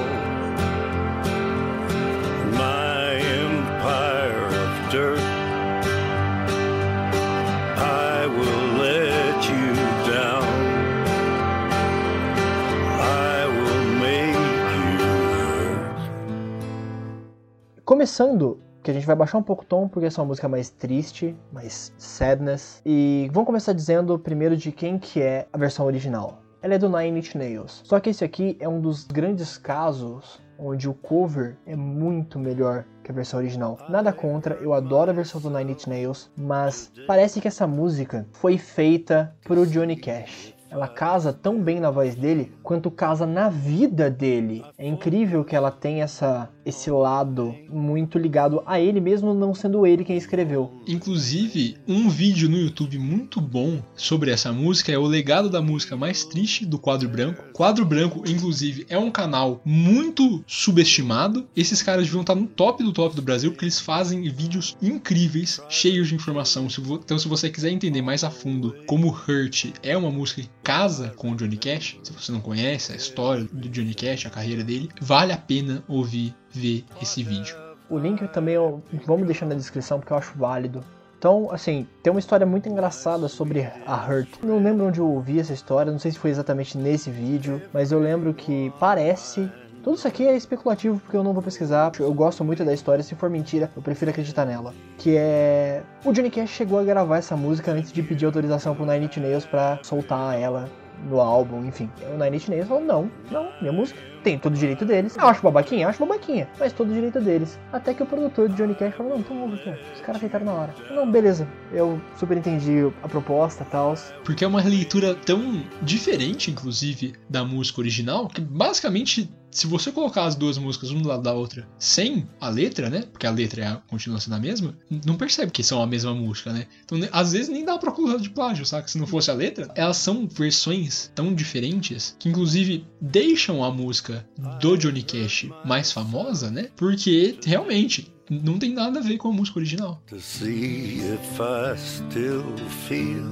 [17.91, 20.47] Começando, que a gente vai baixar um pouco o tom, porque essa é uma música
[20.47, 22.81] mais triste, mais sadness.
[22.85, 26.41] E vamos começar dizendo primeiro de quem que é a versão original.
[26.61, 27.81] Ela é do Nine Inch Nails.
[27.83, 32.85] Só que esse aqui é um dos grandes casos onde o cover é muito melhor
[33.03, 33.77] que a versão original.
[33.89, 38.25] Nada contra, eu adoro a versão do Nine Inch Nails, mas parece que essa música
[38.31, 40.55] foi feita pro Johnny Cash.
[40.71, 44.63] Ela casa tão bem na voz dele quanto casa na vida dele.
[44.77, 49.85] É incrível que ela tem essa esse lado muito ligado a ele mesmo não sendo
[49.85, 50.71] ele quem escreveu.
[50.87, 55.97] Inclusive, um vídeo no YouTube muito bom sobre essa música é o legado da música
[55.97, 57.43] mais triste do Quadro Branco.
[57.51, 61.47] Quadro Branco, inclusive, é um canal muito subestimado.
[61.55, 65.61] Esses caras deviam estar no top do top do Brasil porque eles fazem vídeos incríveis,
[65.67, 66.67] cheios de informação.
[67.03, 71.31] Então, se você quiser entender mais a fundo como Hurt é uma música casa com
[71.31, 74.89] o Johnny Cash, se você não conhece a história do Johnny Cash, a carreira dele,
[75.01, 77.55] vale a pena ouvir, ver esse vídeo.
[77.89, 80.83] O link também eu, vamos deixar na descrição porque eu acho válido.
[81.21, 84.27] Então, assim, tem uma história muito engraçada sobre a Hurt.
[84.41, 87.91] Não lembro onde eu ouvi essa história, não sei se foi exatamente nesse vídeo, mas
[87.91, 89.47] eu lembro que parece.
[89.83, 91.91] Tudo isso aqui é especulativo porque eu não vou pesquisar.
[91.99, 94.73] Eu gosto muito da história, se for mentira, eu prefiro acreditar nela.
[94.97, 95.81] Que é.
[96.05, 99.17] O Johnny Cash chegou a gravar essa música antes de pedir autorização pro Nine Inch
[99.17, 100.69] Nails pra soltar ela
[101.09, 101.89] no álbum, enfim.
[102.13, 105.15] O Nine Inch Nails falou, não, não, minha música tem todo o direito deles.
[105.17, 107.59] Eu acho babaquinha, acho babaquinha, mas todo o direito deles.
[107.71, 109.93] Até que o produtor de Johnny Cash falou, não, então aqui, ó.
[109.95, 110.75] Os caras aceitaram na hora.
[110.91, 111.47] Não, beleza.
[111.71, 113.95] Eu super entendi a proposta e tal.
[114.23, 120.23] Porque é uma releitura tão diferente, inclusive, da música original, que basicamente, se você colocar
[120.25, 123.03] as duas músicas uma do lado da outra sem a letra, né?
[123.11, 124.73] Porque a letra é a, continua sendo a mesma,
[125.05, 126.67] não percebe que são a mesma música, né?
[126.85, 128.87] Então, ne- às vezes nem dá pra acusar de plágio, saca?
[128.87, 134.10] Se não fosse a letra, elas são versões tão diferentes que, inclusive, deixam a música
[134.59, 136.69] do Johnny Cash mais famosa, né?
[136.75, 140.01] Porque realmente não tem nada a ver com a música original.
[140.07, 142.45] to see if I still
[142.87, 143.25] feel.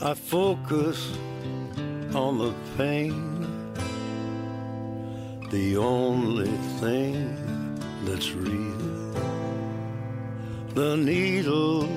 [0.00, 1.10] I focus
[2.14, 3.12] on the pain,
[5.50, 7.14] the only thing
[8.06, 8.78] that's real.
[10.74, 11.88] The needle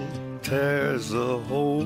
[0.41, 1.85] tears a hole,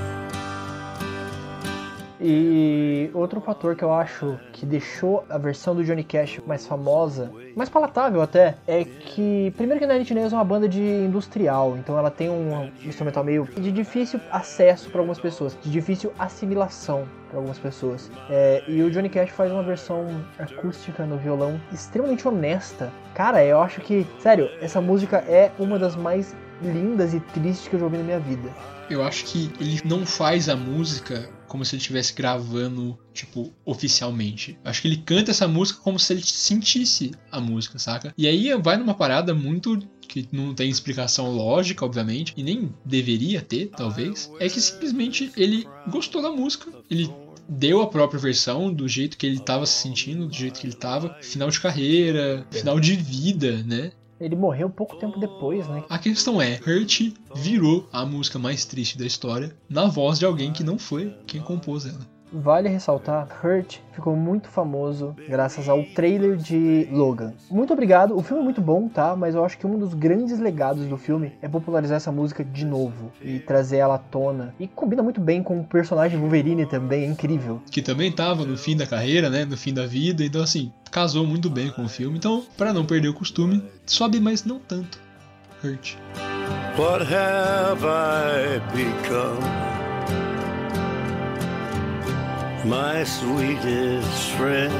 [2.23, 7.31] E outro fator que eu acho que deixou a versão do Johnny Cash mais famosa,
[7.55, 10.79] mais palatável até, é que primeiro que a Nine Inch Nails é uma banda de
[10.79, 16.13] industrial, então ela tem um instrumental meio de difícil acesso para algumas pessoas, de difícil
[16.19, 18.11] assimilação para algumas pessoas.
[18.29, 20.05] É, e o Johnny Cash faz uma versão
[20.37, 22.91] acústica no violão extremamente honesta.
[23.15, 27.75] Cara, eu acho que, sério, essa música é uma das mais lindas e tristes que
[27.75, 28.49] eu já ouvi na minha vida.
[28.89, 34.57] Eu acho que ele não faz a música como se ele estivesse gravando, tipo, oficialmente.
[34.63, 38.13] Eu acho que ele canta essa música como se ele sentisse a música, saca?
[38.17, 39.77] E aí vai numa parada muito
[40.07, 44.31] que não tem explicação lógica, obviamente, e nem deveria ter, talvez.
[44.39, 47.13] É que simplesmente ele gostou da música, ele
[47.49, 50.75] deu a própria versão do jeito que ele tava se sentindo, do jeito que ele
[50.75, 53.91] tava, final de carreira, final de vida, né?
[54.21, 55.83] Ele morreu pouco tempo depois, né?
[55.89, 60.53] A questão é, Hurt virou a música mais triste da história na voz de alguém
[60.53, 62.10] que não foi quem compôs ela.
[62.31, 67.33] Vale ressaltar, Hurt ficou muito famoso graças ao trailer de Logan.
[67.49, 69.15] Muito obrigado, o filme é muito bom, tá?
[69.15, 72.65] Mas eu acho que um dos grandes legados do filme é popularizar essa música de
[72.65, 74.55] novo e trazer ela à tona.
[74.59, 77.61] E combina muito bem com o personagem Wolverine também, é incrível.
[77.69, 79.43] Que também tava no fim da carreira, né?
[79.43, 82.17] No fim da vida, então assim, casou muito bem com o filme.
[82.17, 84.99] Então, pra não perder o costume, sobe, mas não tanto.
[85.63, 85.95] Hurt.
[86.77, 89.80] What have I become?
[92.65, 94.71] My sweetest friend.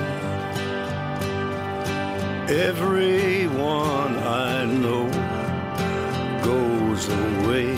[2.48, 5.10] Everyone I know
[6.44, 7.72] goes away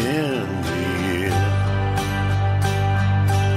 [0.00, 0.78] in the
[1.28, 1.44] end.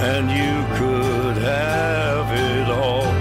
[0.03, 3.13] And you could have it all.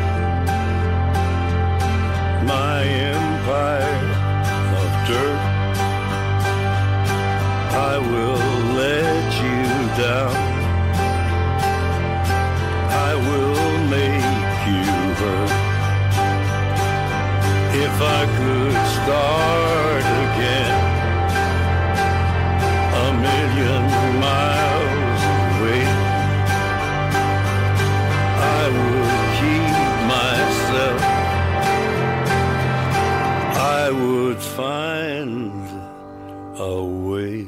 [2.45, 4.01] My empire
[4.83, 5.43] of dirt.
[7.73, 10.44] I will let you down.
[17.95, 20.79] If I could start again,
[23.05, 23.83] a million
[24.19, 25.85] miles away,
[28.59, 29.75] I would keep
[30.15, 31.01] myself.
[33.57, 35.65] I would find
[36.59, 37.47] a way.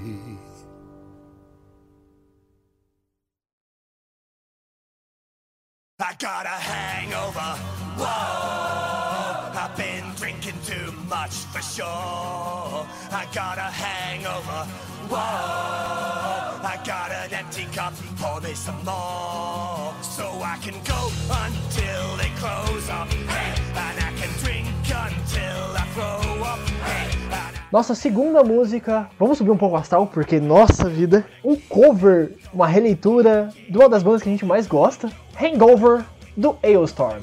[5.99, 7.51] I got a hangover.
[7.99, 8.46] Whoa,
[11.57, 12.87] for sure.
[13.11, 14.67] I got a hangover.
[15.09, 17.95] Whoa, I got an empty cup.
[18.19, 21.01] Pour me some more, so I can go
[21.47, 23.09] until they close up.
[23.09, 26.61] Hey, and I can drink until I throw up.
[27.73, 32.67] Nossa segunda música, vamos subir um pouco o astral, porque nossa vida, um cover, uma
[32.67, 36.05] releitura de uma das bandas que a gente mais gosta, Hangover,
[36.37, 37.23] do Ailstorm.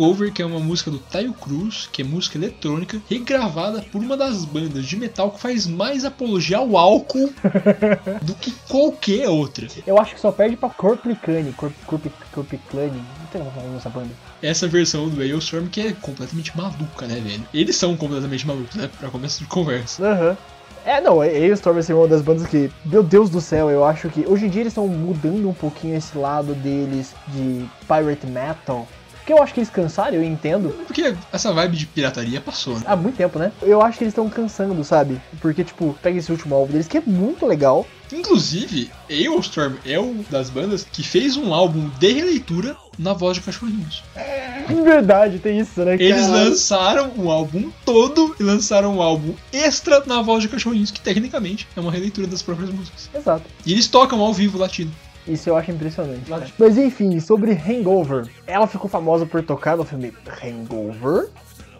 [0.00, 4.16] Hangover, que é uma música do Taio Cruz, que é música eletrônica, regravada por uma
[4.16, 7.30] das bandas de metal que faz mais apologia ao álcool
[8.22, 9.66] do que qualquer outra.
[9.86, 11.52] Eu acho que só perde pra Corpiclane.
[11.52, 12.96] Corp, Corp, Corpiclane.
[12.96, 14.08] Não tem nome nessa banda.
[14.42, 17.46] Essa versão do Aeostorm que é completamente maluca, né, velho?
[17.52, 18.88] Eles são completamente malucos, né?
[18.98, 20.02] Pra começo de conversa.
[20.02, 20.36] Aham.
[20.82, 24.08] É, não, Aeostorm vai ser uma das bandas que, meu Deus do céu, eu acho
[24.08, 28.88] que hoje em dia eles estão mudando um pouquinho esse lado deles de pirate metal.
[29.30, 30.70] Porque eu acho que eles cansaram, eu entendo.
[30.86, 32.82] Porque essa vibe de pirataria passou, né?
[32.84, 33.52] Há muito tempo, né?
[33.62, 35.20] Eu acho que eles estão cansando, sabe?
[35.40, 37.86] Porque, tipo, pega esse último álbum deles, que é muito legal.
[38.12, 43.44] Inclusive, Aeostorm é uma das bandas que fez um álbum de releitura na voz de
[43.44, 44.02] cachorrinhos.
[44.68, 45.94] Em verdade, tem isso, né?
[45.94, 51.00] Eles lançaram um álbum todo e lançaram um álbum extra na voz de cachorrinhos, que
[51.00, 53.08] tecnicamente é uma releitura das próprias músicas.
[53.14, 53.44] Exato.
[53.64, 54.90] E eles tocam ao vivo latino.
[55.26, 56.28] Isso eu acho impressionante.
[56.28, 56.46] cara.
[56.58, 58.26] Mas enfim, sobre Hangover.
[58.46, 60.12] Ela ficou famosa por tocar no filme
[60.42, 61.28] Hangover.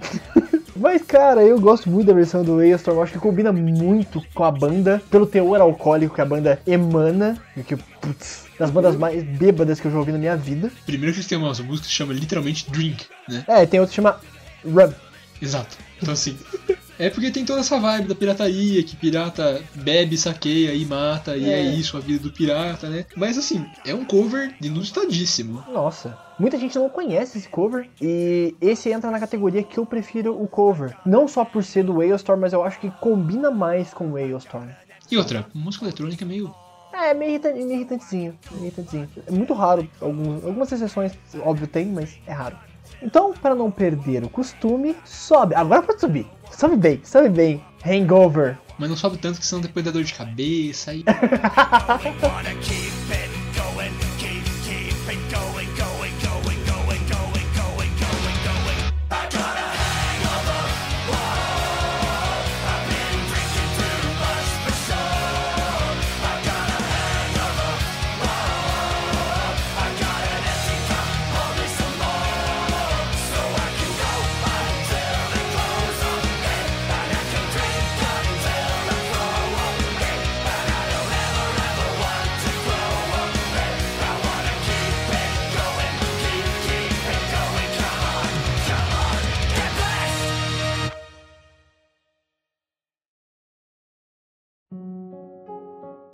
[0.76, 2.97] Mas, cara, eu gosto muito da versão do Aeostorm.
[2.97, 7.36] Eu acho que combina muito com a banda, pelo teor alcoólico que a banda emana.
[7.57, 10.70] E que, putz, das bandas mais bêbadas que eu já ouvi na minha vida.
[10.86, 13.45] Primeiro que eles têm uma música que se chama literalmente Drink, né?
[13.47, 14.18] É, tem outro que chama
[14.64, 14.95] Rub.
[15.43, 15.76] Exato.
[16.01, 16.38] Então assim.
[17.03, 21.48] É porque tem toda essa vibe da pirataria, que pirata bebe, saqueia e mata, e
[21.48, 21.62] é É.
[21.62, 23.07] isso a vida do pirata, né?
[23.16, 25.64] Mas assim, é um cover inusitadíssimo.
[25.72, 30.38] Nossa, muita gente não conhece esse cover e esse entra na categoria que eu prefiro
[30.38, 30.94] o cover.
[31.07, 34.68] Não só por ser do Aeostorm, mas eu acho que combina mais com o Aeostorm.
[35.11, 36.55] E outra, música eletrônica é meio.
[36.92, 39.09] É, meio, irrita- meio irritantezinho, meio irritantezinho.
[39.26, 42.59] É muito raro, algumas exceções, óbvio tem, mas é raro.
[43.03, 45.55] Então, para não perder o costume, sobe.
[45.55, 46.26] Agora pode subir.
[46.51, 47.64] Sobe bem, sobe bem.
[47.84, 48.59] Hangover.
[48.78, 51.05] Mas não sobe tanto que senão depois dá dor de cabeça e.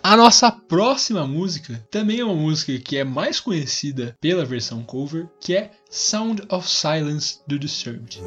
[0.07, 5.27] A nossa próxima música também é uma música que é mais conhecida pela versão cover,
[5.41, 8.21] que é Sound of Silence do Disturbed.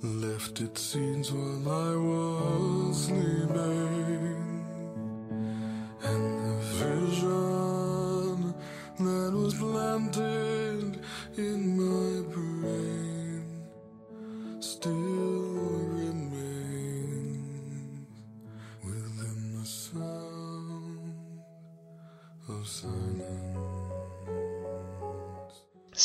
[0.00, 4.27] Left its seeds while I was sleeping.
[6.10, 8.54] And the vision
[8.98, 11.00] that was planted
[11.36, 12.17] in my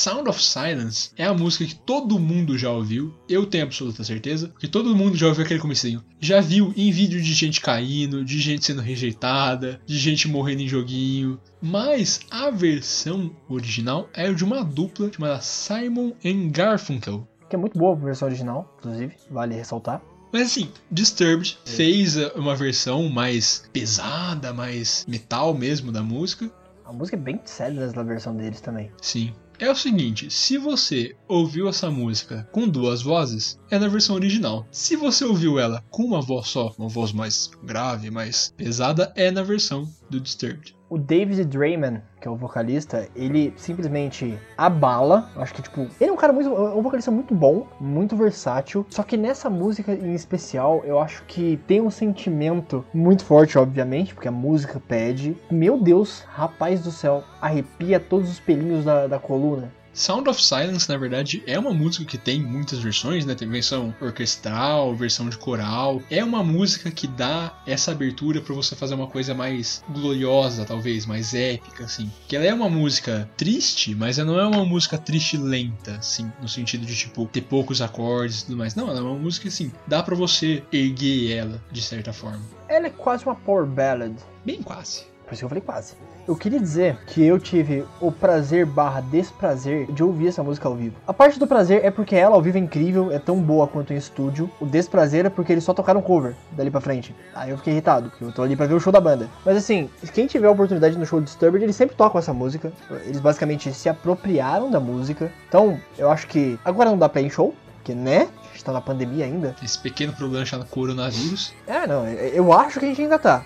[0.04, 4.51] Sound of Silence é a música que todo mundo já ouviu, eu tenho absoluta certeza,
[4.60, 6.04] que todo mundo já ouviu aquele comecinho.
[6.20, 10.68] Já viu em vídeo de gente caindo, de gente sendo rejeitada, de gente morrendo em
[10.68, 11.39] joguinho.
[11.62, 17.26] Mas a versão original é de uma dupla chamada Simon and Garfunkel.
[17.49, 20.01] Que é muito boa a versão original, inclusive, vale ressaltar.
[20.34, 26.51] Mas assim, Disturbed fez uma versão mais pesada, mais metal mesmo da música.
[26.84, 28.91] A música é bem séria na versão deles também.
[29.01, 29.34] Sim.
[29.60, 34.68] É o seguinte, se você ouviu essa música com duas vozes, é na versão original.
[34.72, 39.30] Se você ouviu ela com uma voz só, uma voz mais grave, mais pesada, é
[39.30, 40.76] na versão do Disturbed.
[40.89, 45.30] O David Drayman, que é o vocalista, ele simplesmente abala.
[45.36, 46.49] Acho que, tipo, ele é um cara muito.
[46.49, 48.86] é um vocalista muito bom, muito versátil.
[48.89, 54.14] Só que nessa música em especial, eu acho que tem um sentimento muito forte, obviamente,
[54.14, 55.36] porque a música pede.
[55.49, 59.72] Meu Deus, rapaz do céu, arrepia todos os pelinhos da, da coluna.
[59.93, 63.35] Sound of Silence, na verdade, é uma música que tem muitas versões, né?
[63.35, 66.01] Tem versão orquestral, versão de coral.
[66.09, 71.05] É uma música que dá essa abertura pra você fazer uma coisa mais gloriosa, talvez,
[71.05, 72.11] mais épica, assim.
[72.27, 76.31] Que ela é uma música triste, mas ela não é uma música triste lenta, assim,
[76.41, 78.73] no sentido de, tipo, ter poucos acordes e tudo mais.
[78.73, 82.41] Não, ela é uma música, assim, dá pra você erguer ela, de certa forma.
[82.67, 84.15] Ela é quase uma power ballad.
[84.43, 85.12] Bem quase.
[85.34, 85.93] Por isso que eu falei quase.
[86.27, 90.75] Eu queria dizer que eu tive o prazer barra desprazer de ouvir essa música ao
[90.75, 90.95] vivo.
[91.05, 93.91] A parte do prazer é porque ela ao vivo é incrível, é tão boa quanto
[93.91, 94.49] em estúdio.
[94.61, 97.13] O desprazer é porque eles só tocaram cover dali pra frente.
[97.36, 99.27] Aí eu fiquei irritado, porque eu tô ali pra ver o show da banda.
[99.45, 102.71] Mas assim, quem tiver a oportunidade no show do Disturbed, eles sempre tocam essa música.
[103.05, 105.31] Eles basicamente se apropriaram da música.
[105.49, 108.29] Então, eu acho que agora não dá pra ir em show, porque né?
[108.49, 109.55] A gente tá na pandemia ainda.
[109.61, 111.53] Esse pequeno problema chamado coronavírus.
[111.67, 113.43] É, não, eu acho que a gente ainda tá.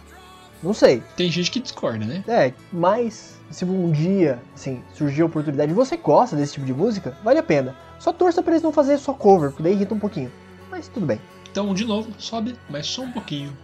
[0.62, 1.04] Não sei.
[1.16, 2.24] Tem gente que discorda, né?
[2.28, 6.74] É, mas se um dia, assim, surgir a oportunidade e você gosta desse tipo de
[6.74, 7.76] música, vale a pena.
[8.00, 10.32] Só torça pra eles não fazerem só cover, porque daí irrita um pouquinho.
[10.70, 11.20] Mas tudo bem.
[11.52, 13.56] Então, de novo, sobe, mas só um pouquinho.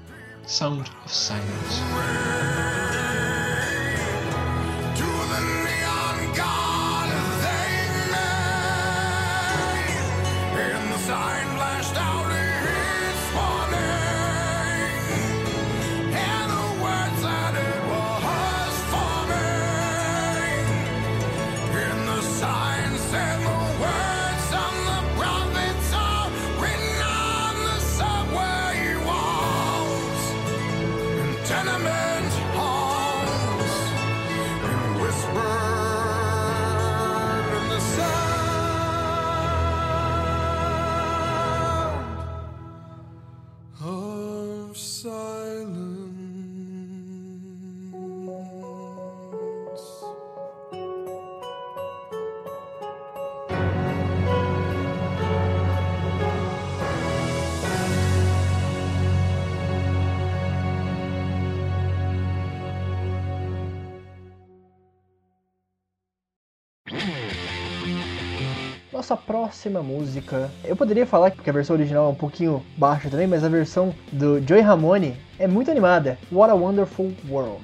[0.46, 1.82] Sound of Silence.
[69.04, 70.50] Nossa próxima música.
[70.64, 73.94] Eu poderia falar que a versão original é um pouquinho baixa também, mas a versão
[74.14, 76.18] do Joey Ramone é muito animada.
[76.32, 77.62] What a Wonderful World.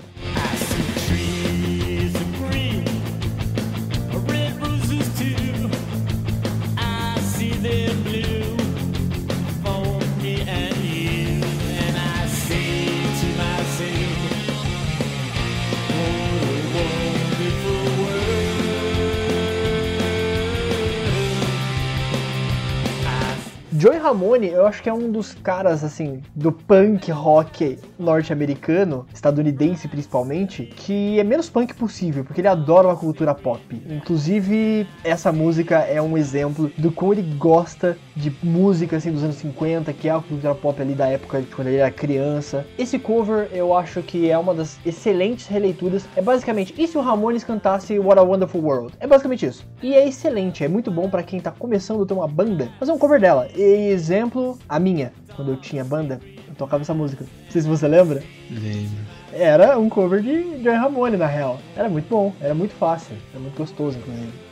[23.79, 29.87] Joey Ramone, eu acho que é um dos caras, assim, do punk rock norte-americano, estadunidense
[29.87, 33.61] principalmente, que é menos punk possível, porque ele adora uma cultura pop.
[33.89, 39.37] Inclusive, essa música é um exemplo do como ele gosta de música, assim, dos anos
[39.37, 42.65] 50, que é a cultura pop ali da época de quando ele era criança.
[42.77, 46.05] Esse cover, eu acho que é uma das excelentes releituras.
[46.15, 48.93] É basicamente, e se o Ramones cantasse What a Wonderful World?
[48.99, 49.65] É basicamente isso.
[49.81, 52.91] E é excelente, é muito bom pra quem tá começando a ter uma banda fazer
[52.91, 53.47] um cover dela.
[53.55, 55.13] E exemplo, a minha.
[55.35, 57.23] Quando eu tinha banda, eu tocava essa música.
[57.23, 58.21] Não sei se você lembra.
[58.49, 58.99] Lembro.
[59.31, 61.59] Era um cover de Joy Ramone, na real.
[61.75, 64.48] Era muito bom, era muito fácil, era muito gostoso, inclusive.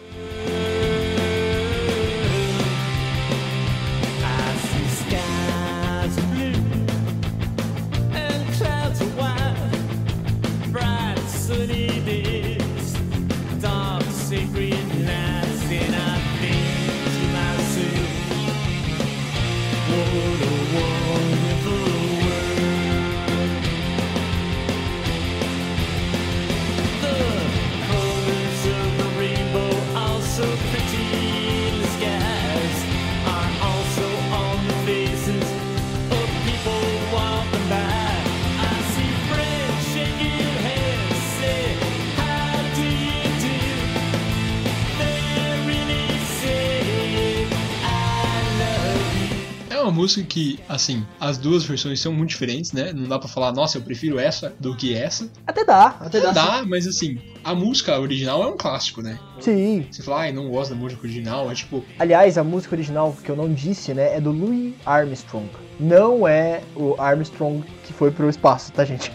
[50.07, 52.93] Música que, assim, as duas versões são muito diferentes, né?
[52.93, 55.29] Não dá pra falar, nossa, eu prefiro essa do que essa.
[55.45, 56.31] Até dá, até dá.
[56.31, 59.19] Dá, mas assim, a música original é um clássico, né?
[59.41, 59.85] Sim.
[59.91, 63.29] Você fala, ai, não gosto da música original, é tipo, Aliás, a música original que
[63.29, 65.49] eu não disse, né, é do Louis Armstrong.
[65.77, 69.11] Não é o Armstrong que foi pro espaço, tá, gente?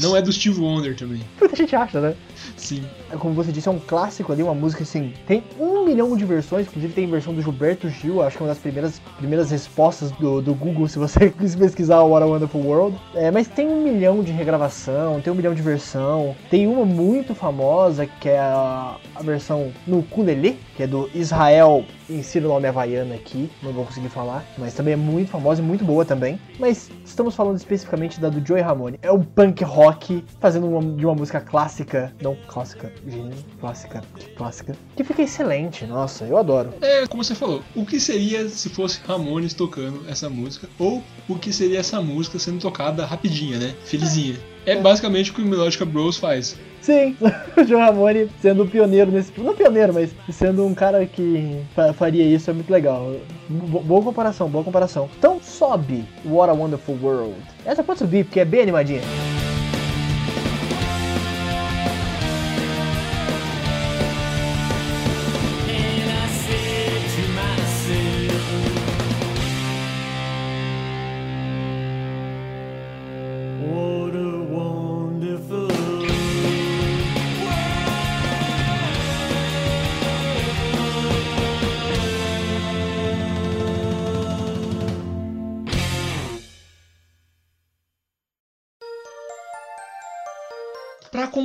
[0.00, 1.20] não é do Steve Wonder também.
[1.38, 2.14] Muita gente acha, né?
[2.56, 2.84] Sim.
[3.18, 5.12] Como você disse, é um clássico ali, uma música assim.
[5.26, 8.52] Tem um milhão de versões, inclusive tem versão do Gilberto Gil, acho que é uma
[8.52, 12.98] das primeiras, primeiras respostas do, do Google, se você quis pesquisar What a Wonderful World.
[13.14, 16.34] É, mas tem um milhão de regravação, tem um milhão de versão.
[16.48, 21.84] Tem uma muito famosa, que é a, a versão no ukulele, que é do Israel,
[22.08, 25.64] insira o nome havaiano aqui, não vou conseguir falar, mas também é muito famosa e
[25.64, 26.40] muito boa também.
[26.58, 28.98] Mas estamos falando especificamente da do Joey Ramone.
[29.02, 32.12] É um punk rock, fazendo uma, de uma música clássica,
[32.48, 34.02] clássica, Gênero, clássica,
[34.36, 34.76] clássica.
[34.96, 36.72] Que fica excelente, nossa, eu adoro.
[36.80, 40.68] É, como você falou, o que seria se fosse Ramones tocando essa música?
[40.78, 43.74] Ou o que seria essa música sendo tocada rapidinha, né?
[43.84, 44.36] Felizinha.
[44.66, 46.56] É basicamente o que o Melodica Bros faz.
[46.82, 47.16] Sim,
[47.56, 49.32] o Joe Ramone sendo o pioneiro nesse.
[49.38, 53.14] Não pioneiro, mas sendo um cara que fa- faria isso é muito legal.
[53.48, 55.08] Bo- boa comparação, boa comparação.
[55.18, 57.34] Então sobe What a Wonderful World.
[57.64, 59.00] Essa pode subir, porque é bem animadinha.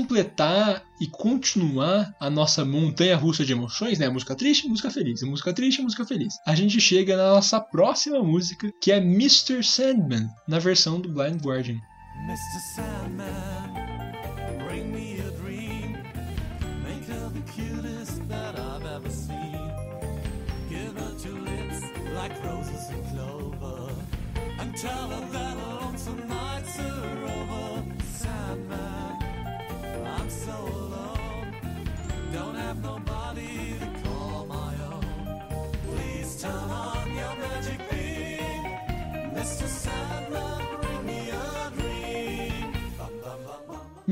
[0.06, 4.08] Completar e continuar a nossa montanha russa de emoções, né?
[4.08, 6.36] Música triste, música feliz, música triste, música feliz.
[6.46, 9.64] A gente chega na nossa próxima música, que é Mr.
[9.64, 11.82] Sandman, na versão do Blind Guardian.
[12.28, 12.60] Mr.
[12.76, 13.26] Sandman,
[14.68, 15.98] bring me a dream.
[16.84, 19.36] Make her the cutest that I've ever seen.
[20.70, 21.16] Give her
[22.14, 23.92] like roses clover.
[24.78, 25.55] Tell her that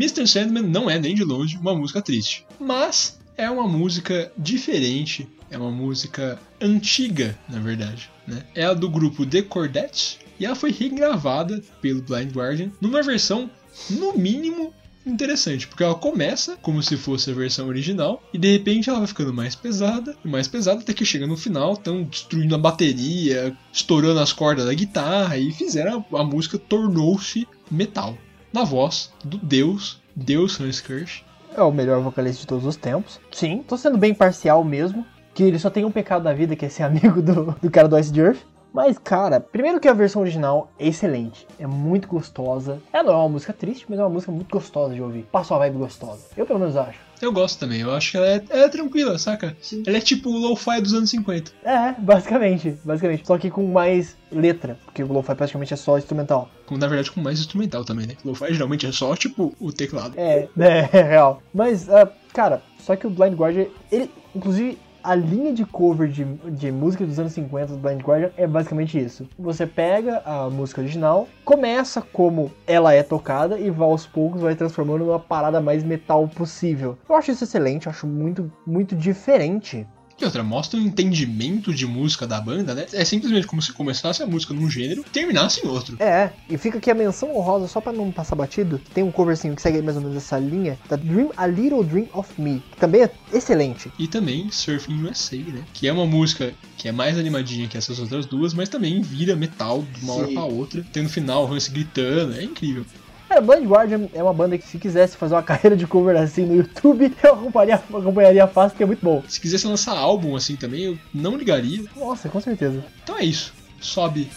[0.04, 0.28] Mr.
[0.28, 5.58] Sandman não é nem de longe uma música triste, mas é uma música diferente, é
[5.58, 8.10] uma música antiga, na verdade.
[8.28, 8.44] Né?
[8.54, 13.50] É a do grupo The Cordettes e ela foi regravada pelo Blind Guardian numa versão,
[13.90, 14.74] no mínimo,
[15.06, 19.08] interessante, porque ela começa como se fosse a versão original e de repente ela vai
[19.08, 23.56] ficando mais pesada e mais pesada até que chega no final, estão destruindo a bateria,
[23.72, 28.18] estourando as cordas da guitarra e fizeram a, a música tornou-se metal
[28.54, 31.24] na voz do Deus, Deus Hans Kirsch.
[31.56, 33.20] É o melhor vocalista de todos os tempos.
[33.32, 35.06] Sim, tô sendo bem parcial mesmo.
[35.34, 37.88] Que ele só tem um pecado na vida, que é ser amigo do, do cara
[37.88, 38.40] do Ice Earth.
[38.74, 41.46] Mas, cara, primeiro que a versão original é excelente.
[41.60, 42.82] É muito gostosa.
[42.92, 45.28] Ela não é uma música triste, mas é uma música muito gostosa de ouvir.
[45.32, 46.26] Passa uma vibe gostosa.
[46.36, 47.00] Eu pelo menos acho.
[47.22, 49.56] Eu gosto também, eu acho que ela é, ela é tranquila, saca?
[49.88, 51.52] Ela é tipo o lo-fi dos anos 50.
[51.64, 52.76] É, basicamente.
[52.84, 53.26] Basicamente.
[53.26, 54.78] Só que com mais letra.
[54.84, 56.50] Porque o Lo-Fi praticamente é só instrumental.
[56.66, 58.16] Com, na verdade, com mais instrumental também, né?
[58.26, 60.14] Lo-fi geralmente é só, tipo, o teclado.
[60.18, 61.42] É, é, é real.
[61.54, 66.24] Mas, ah, cara, só que o Blind Guardian, ele, inclusive, a linha de cover de,
[66.24, 69.28] de música dos anos 50 do Blind Guardian é basicamente isso.
[69.38, 74.56] Você pega a música original, começa como ela é tocada e vai aos poucos vai
[74.56, 76.98] transformando numa parada mais metal possível.
[77.08, 79.86] Eu acho isso excelente, acho muito, muito diferente.
[80.20, 82.86] E outra, mostra um entendimento de música da banda, né?
[82.94, 85.98] É simplesmente como se começasse a música num gênero e terminasse em outro.
[86.00, 89.56] É, e fica aqui a menção honrosa, só pra não passar batido, tem um coverzinho
[89.56, 92.78] que segue mais ou menos essa linha, da Dream A Little Dream of Me, que
[92.78, 93.92] também é excelente.
[93.98, 95.66] E também Surfing USA, né?
[95.74, 99.36] Que é uma música que é mais animadinha que essas outras duas, mas também vira
[99.36, 100.34] metal de uma hora Sim.
[100.34, 100.86] pra outra.
[100.94, 102.86] Tem no final o Hans gritando, é incrível.
[103.34, 106.46] Cara, Blind Guardian é uma banda que se quisesse fazer uma carreira de cover assim
[106.46, 109.24] no YouTube, eu acompanharia, acompanharia fácil, porque é muito bom.
[109.28, 111.84] Se quisesse lançar álbum assim também, eu não ligaria.
[111.96, 112.86] Nossa, com certeza.
[113.04, 113.52] Então é isso.
[113.82, 114.30] Sobe.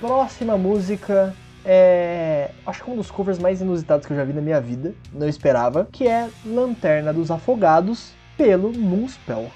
[0.00, 1.34] Próxima música
[1.64, 2.50] é.
[2.66, 4.94] Acho que um dos covers mais inusitados que eu já vi na minha vida.
[5.12, 5.88] Não esperava.
[5.92, 9.50] Que é Lanterna dos Afogados pelo Moonspell.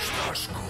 [0.00, 0.67] Está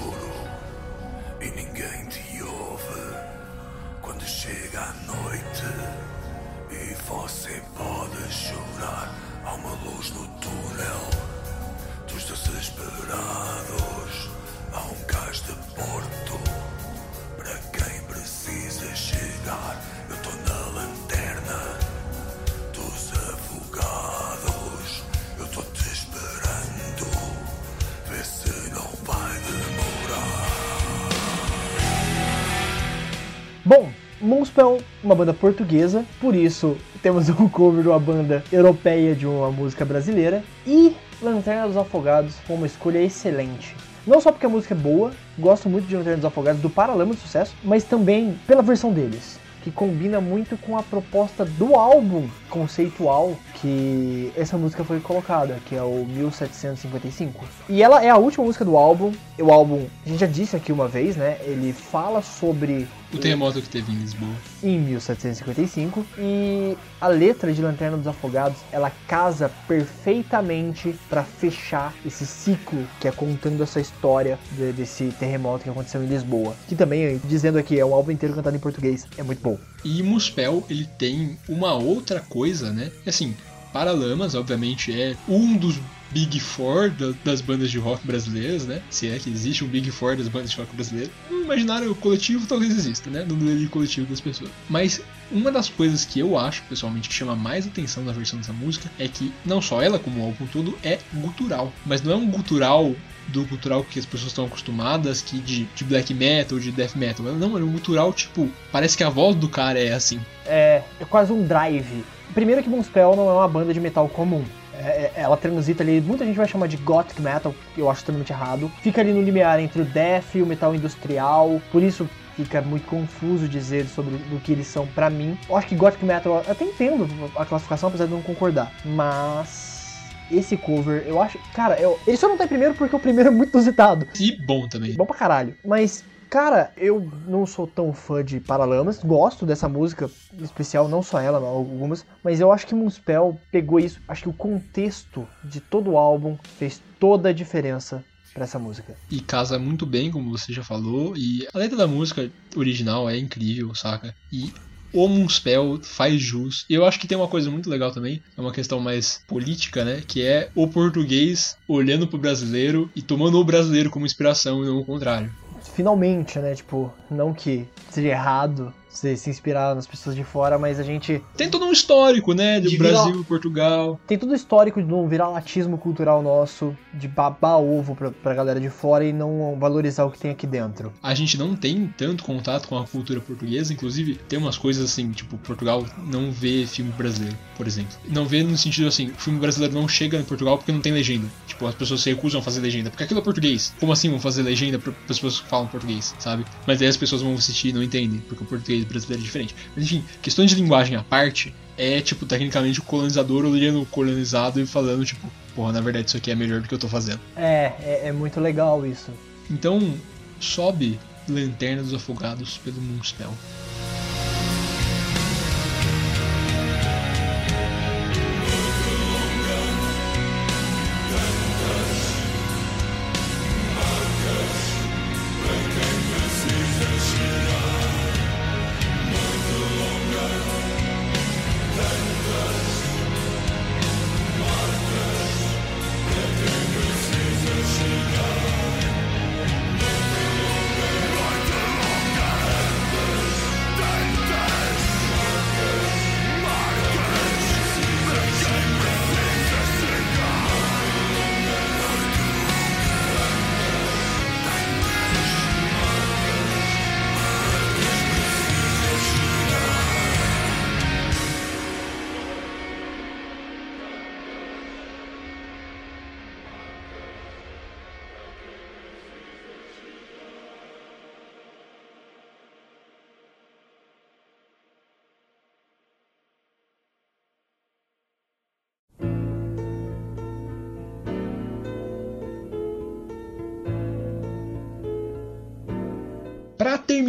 [34.28, 39.50] Moonspell, uma banda portuguesa, por isso temos um cover de uma banda europeia de uma
[39.50, 40.44] música brasileira.
[40.66, 43.74] E Lanterna dos Afogados uma escolha excelente.
[44.06, 47.14] Não só porque a música é boa, gosto muito de Lanterna dos Afogados, do Paralama
[47.14, 52.28] de Sucesso, mas também pela versão deles, que combina muito com a proposta do álbum
[52.50, 57.46] conceitual que essa música foi colocada, que é o 1755.
[57.66, 59.10] E ela é a última música do álbum.
[59.38, 61.38] O álbum, a gente já disse aqui uma vez, né?
[61.44, 64.28] Ele fala sobre O terremoto que teve em Lisboa.
[64.62, 72.26] em 1755 e a letra de Lanterna dos Afogados ela casa perfeitamente para fechar esse
[72.26, 76.54] ciclo que é contando essa história de- desse terremoto que aconteceu em Lisboa.
[76.68, 79.58] Que também, dizendo aqui, é um álbum inteiro cantado em português, é muito bom.
[79.84, 82.90] E Muspel, ele tem uma outra coisa, né?
[83.06, 83.34] Assim,
[83.72, 85.78] Paralamas, obviamente, é um dos
[86.10, 88.80] Big Four da- das bandas de rock brasileiras, né?
[88.90, 91.10] Se é que existe um Big Four das bandas de rock brasileiras.
[91.30, 93.24] No imaginário coletivo talvez exista, né?
[93.28, 94.50] No delírio coletivo das pessoas.
[94.70, 95.00] Mas
[95.30, 98.90] uma das coisas que eu acho, pessoalmente, que chama mais atenção na versão dessa música
[98.98, 101.72] é que não só ela, como o álbum todo, é gutural.
[101.84, 102.94] Mas não é um gutural
[103.28, 107.26] do gutural que as pessoas estão acostumadas, que de, de black metal, de death metal.
[107.26, 110.18] Não, é um gutural, tipo, parece que a voz do cara é assim.
[110.46, 112.02] É, é quase um drive.
[112.32, 114.42] Primeiro que Moonspell não é uma banda de metal comum.
[114.78, 118.30] É- é- ela transita ali, muita gente vai chamar de gothic metal, eu acho totalmente
[118.32, 118.70] errado.
[118.80, 122.86] Fica ali no limiar entre o death e o metal industrial, por isso fica muito
[122.86, 125.36] confuso dizer sobre do que eles são pra mim.
[125.48, 130.12] Eu acho que gothic metal, eu até entendo a classificação, apesar de não concordar, mas
[130.30, 133.30] esse cover, eu acho, cara, eu, ele só não tá em primeiro porque o primeiro
[133.30, 134.06] é muito inusitado.
[134.20, 134.92] E bom também.
[134.94, 135.54] Bom pra caralho.
[135.64, 138.98] Mas, cara, eu não sou tão fã de Paralamas.
[138.98, 140.10] Gosto dessa música,
[140.40, 142.06] especial, não só ela, mas algumas.
[142.22, 144.00] Mas eu acho que Moonspell pegou isso.
[144.06, 148.04] Acho que o contexto de todo o álbum fez toda a diferença
[148.34, 148.94] pra essa música.
[149.10, 151.16] E casa muito bem, como você já falou.
[151.16, 154.14] E a letra da música original é incrível, saca?
[154.32, 154.52] E
[154.92, 156.64] o Moonspell faz jus.
[156.68, 159.84] E eu acho que tem uma coisa muito legal também, é uma questão mais política,
[159.84, 160.02] né?
[160.06, 164.78] Que é o português olhando pro brasileiro e tomando o brasileiro como inspiração e não
[164.78, 165.30] o contrário.
[165.78, 166.56] Finalmente, né?
[166.56, 171.22] Tipo, não que seja errado você se inspirar nas pessoas de fora, mas a gente
[171.36, 172.60] Tem todo um histórico, né?
[172.60, 174.00] Do De virar- Brasil, Portugal.
[174.06, 178.58] tem todo o histórico de um viralatismo cultural nosso, de babar ovo pra, pra galera
[178.60, 180.92] de fora e não valorizar o que tem aqui dentro.
[181.02, 185.10] A gente não tem tanto contato com a cultura portuguesa, inclusive tem umas coisas assim,
[185.12, 187.96] tipo, Portugal não vê filme brasileiro, por exemplo.
[188.08, 190.92] Não vê no sentido assim, o filme brasileiro não chega em Portugal porque não tem
[190.92, 191.26] legenda.
[191.46, 193.72] Tipo, as pessoas se recusam a fazer legenda, porque aquilo é português.
[193.78, 196.44] Como assim vão fazer legenda para pessoas que falam português, sabe?
[196.66, 199.54] Mas aí as pessoas vão assistir e não entendem, porque o português brasileiro é diferente.
[199.74, 204.60] Mas enfim, questões de linguagem à parte, é tipo, tecnicamente o colonizador olhando o colonizado
[204.60, 207.20] e falando, tipo, porra, na verdade isso aqui é melhor do que eu tô fazendo.
[207.36, 209.12] É, é, é muito legal isso.
[209.50, 209.94] Então,
[210.40, 210.98] sobe
[211.28, 213.32] Lanterna dos Afogados pelo Moonspell.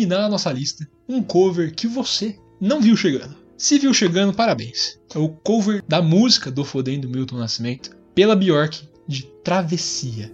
[0.09, 3.35] Terminar a nossa lista, um cover que você não viu chegando.
[3.55, 4.99] Se viu chegando, parabéns.
[5.13, 10.31] É o cover da música do Fodendo Milton Nascimento pela Bjork de Travessia.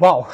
[0.00, 0.28] Uau!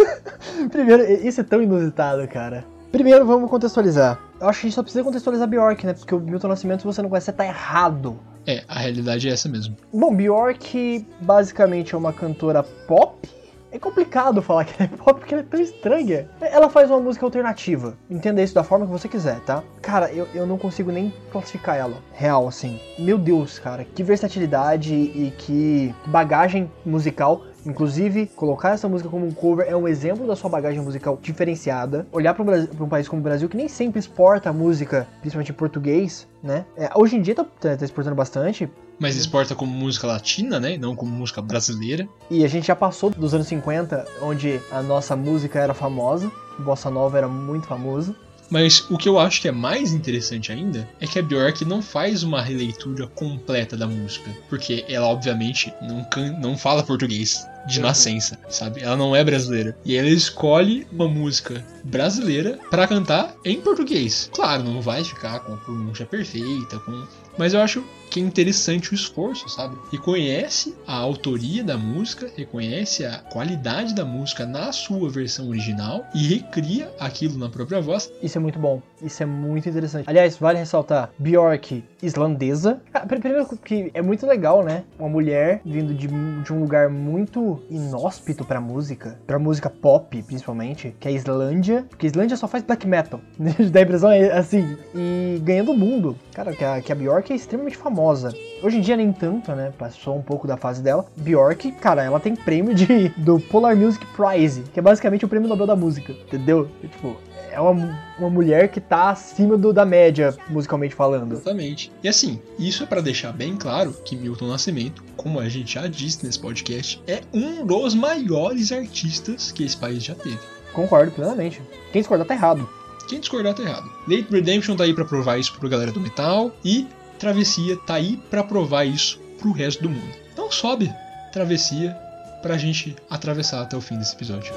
[0.70, 2.64] Primeiro, isso é tão inusitado, cara.
[2.90, 4.20] Primeiro, vamos contextualizar.
[4.40, 5.94] Eu acho que a gente só precisa contextualizar Bjork, né?
[5.94, 8.18] Porque o Milton Nascimento, se você não conhece, você tá errado.
[8.46, 9.76] É, a realidade é essa mesmo.
[9.92, 13.28] Bom, Bjork basicamente é uma cantora pop.
[13.72, 16.28] É complicado falar que ela é pop porque ela é tão estranha.
[16.40, 17.98] Ela faz uma música alternativa.
[18.08, 19.64] Entenda isso da forma que você quiser, tá?
[19.82, 21.96] Cara, eu, eu não consigo nem classificar ela.
[22.12, 22.78] Real, assim.
[22.96, 23.84] Meu Deus, cara.
[23.84, 27.42] Que versatilidade e que bagagem musical.
[27.66, 32.06] Inclusive, colocar essa música como um cover é um exemplo da sua bagagem musical diferenciada.
[32.12, 32.44] Olhar para
[32.80, 36.64] um país como o Brasil, que nem sempre exporta música, principalmente em português, né?
[36.76, 38.68] É, hoje em dia tá, tá- tá exportando bastante.
[38.98, 40.76] Mas exporta como música latina, né?
[40.76, 42.08] Não como música brasileira.
[42.30, 46.90] E a gente já passou dos anos 50, onde a nossa música era famosa, bossa
[46.90, 48.14] nova era muito famosa.
[48.50, 51.80] Mas o que eu acho que é mais interessante ainda é que a Bjork não
[51.80, 54.30] faz uma releitura completa da música.
[54.50, 56.06] Porque ela, obviamente, não,
[56.38, 58.80] não fala português de nascença, sabe?
[58.80, 59.76] Ela não é brasileira.
[59.84, 64.30] E ela escolhe uma música brasileira pra cantar em português.
[64.32, 67.06] Claro, não vai ficar com a pronúncia perfeita, com...
[67.36, 69.76] mas eu acho que é interessante o esforço, sabe?
[69.90, 76.26] Reconhece a autoria da música, reconhece a qualidade da música na sua versão original e
[76.28, 80.08] recria aquilo na própria voz Isso é muito bom, isso é muito interessante.
[80.08, 82.80] Aliás, vale ressaltar, Bjork, islandesa.
[82.92, 84.84] Ah, pr- Primeiro que é muito legal, né?
[84.98, 90.94] Uma mulher vindo de, de um lugar muito inóspito pra música, pra música pop, principalmente,
[90.98, 91.84] que é a Islândia.
[91.88, 93.20] Porque a Islândia só faz black metal.
[93.70, 94.76] Dá a impressão é assim.
[94.94, 96.16] E ganhando o mundo.
[96.34, 98.32] Cara, que a, que a Bjork é extremamente famosa.
[98.62, 99.72] Hoje em dia nem tanto, né?
[99.78, 101.04] Passou um pouco da fase dela.
[101.16, 105.48] Bjork, cara, ela tem prêmio de, do Polar Music Prize, que é basicamente o prêmio
[105.48, 106.68] Nobel da música, entendeu?
[106.80, 107.16] Tipo,
[107.54, 111.32] é uma, uma mulher que tá acima do, da média, musicalmente falando.
[111.32, 111.90] Exatamente.
[112.02, 115.86] E assim, isso é pra deixar bem claro que Milton Nascimento, como a gente já
[115.86, 120.38] disse nesse podcast, é um dos maiores artistas que esse país já teve.
[120.72, 121.62] Concordo plenamente.
[121.92, 122.68] Quem discordar tá errado.
[123.08, 123.88] Quem discordar tá errado.
[124.08, 126.86] Late Redemption tá aí pra provar isso pro galera do metal e
[127.18, 130.14] Travessia tá aí pra provar isso pro resto do mundo.
[130.32, 130.92] Então sobe
[131.32, 131.96] Travessia
[132.42, 134.52] pra gente atravessar até o fim desse episódio.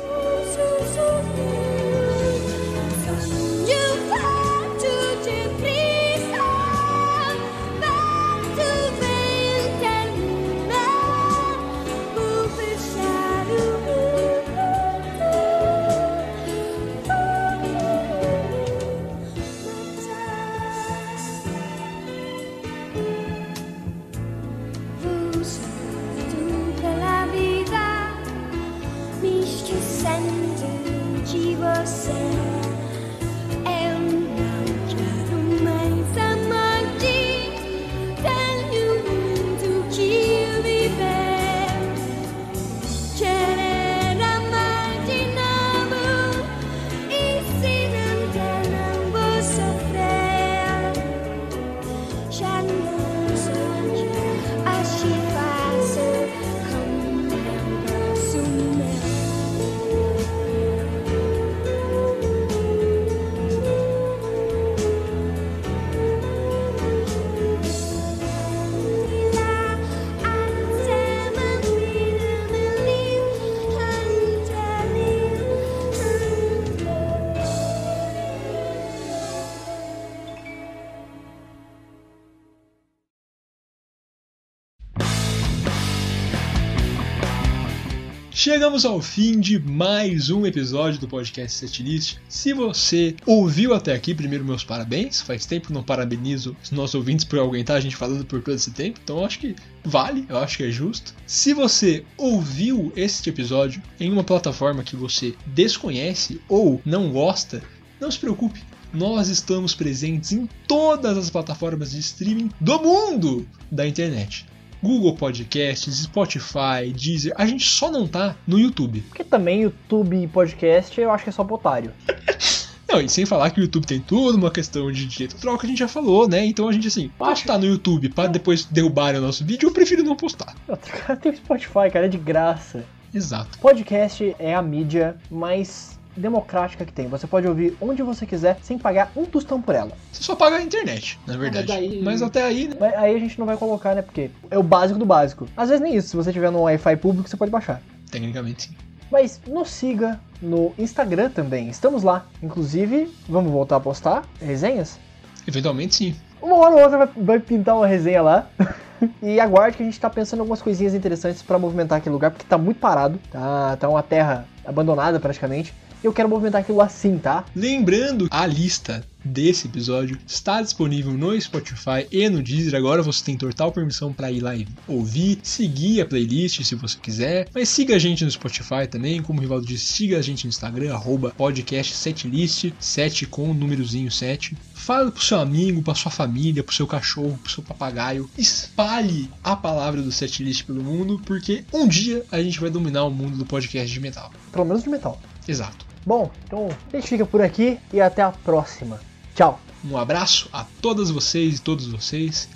[88.49, 92.15] Chegamos ao fim de mais um episódio do podcast Setlist.
[92.30, 95.19] Se você ouviu até aqui, primeiro meus parabéns.
[95.19, 98.56] Faz tempo que não parabenizo os nossos ouvintes por aguentar a gente falando por todo
[98.56, 99.53] esse tempo, então acho que
[99.84, 101.14] vale, eu acho que é justo.
[101.26, 107.61] Se você ouviu este episódio em uma plataforma que você desconhece ou não gosta,
[107.99, 108.64] não se preocupe.
[108.94, 114.45] Nós estamos presentes em todas as plataformas de streaming do mundo da internet.
[114.82, 117.34] Google Podcasts, Spotify, Deezer.
[117.36, 119.02] A gente só não tá no YouTube.
[119.02, 121.91] Porque também YouTube e podcast eu acho que é só pro otário.
[122.90, 125.68] Não, e sem falar que o YouTube tem tudo uma questão de direito que a
[125.68, 126.45] gente já falou, né?
[126.45, 130.04] Então a gente assim, postar no YouTube pra depois derrubarem o nosso vídeo, eu prefiro
[130.04, 130.56] não postar.
[131.22, 132.86] Tem o Spotify, cara, é de graça.
[133.14, 133.60] Exato.
[133.60, 137.07] Podcast é a mídia mais democrática que tem.
[137.07, 139.91] Você pode ouvir onde você quiser sem pagar um tostão por ela.
[140.11, 141.68] Você só paga a internet, na verdade.
[141.68, 142.76] daí- Mas até aí, né?
[142.80, 144.02] Mas aí a gente não vai colocar, né?
[144.02, 145.48] Porque é o básico do básico.
[145.56, 146.10] Às vezes nem isso.
[146.10, 147.81] Se você tiver no Wi-Fi público, você pode baixar.
[148.11, 148.76] Tecnicamente sim.
[149.11, 151.69] Mas nos siga no Instagram também.
[151.69, 152.26] Estamos lá.
[152.44, 154.99] Inclusive, vamos voltar a postar resenhas?
[155.48, 156.15] Eventualmente sim.
[156.41, 158.48] Uma hora ou outra vai, pintar uma resenha lá.
[159.22, 162.31] e aguarde que a gente tá pensando em algumas coisinhas interessantes pra movimentar aquele lugar,
[162.31, 163.19] porque tá muito parado.
[163.31, 165.73] Tá, tá uma terra abandonada praticamente.
[166.03, 167.44] Eu quero movimentar aquilo assim, tá?
[167.56, 172.76] Lembrando, a lista desse episódio está disponível no Spotify e no Deezer.
[172.76, 176.98] Agora você tem total permissão para ir lá e ouvir, seguir a playlist se você
[176.99, 177.48] quiser.
[177.53, 180.49] Mas siga a gente no Spotify também, como o Rivaldo disse, siga a gente no
[180.49, 184.56] Instagram, arroba podcast setlist, 7 com o númerozinho 7.
[184.74, 188.30] Fale pro seu amigo, pra sua família, pro seu cachorro, pro seu papagaio.
[188.38, 193.11] Espalhe a palavra do setlist pelo mundo, porque um dia a gente vai dominar o
[193.11, 194.32] mundo do podcast de metal.
[194.52, 195.19] Pelo menos de metal.
[195.48, 195.86] Exato.
[196.08, 198.98] Bom, então a gente fica por aqui e até a próxima.
[199.36, 199.60] Tchau!
[199.84, 202.48] Um abraço a todas vocês e todos vocês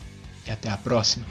[0.48, 1.26] e até a próxima.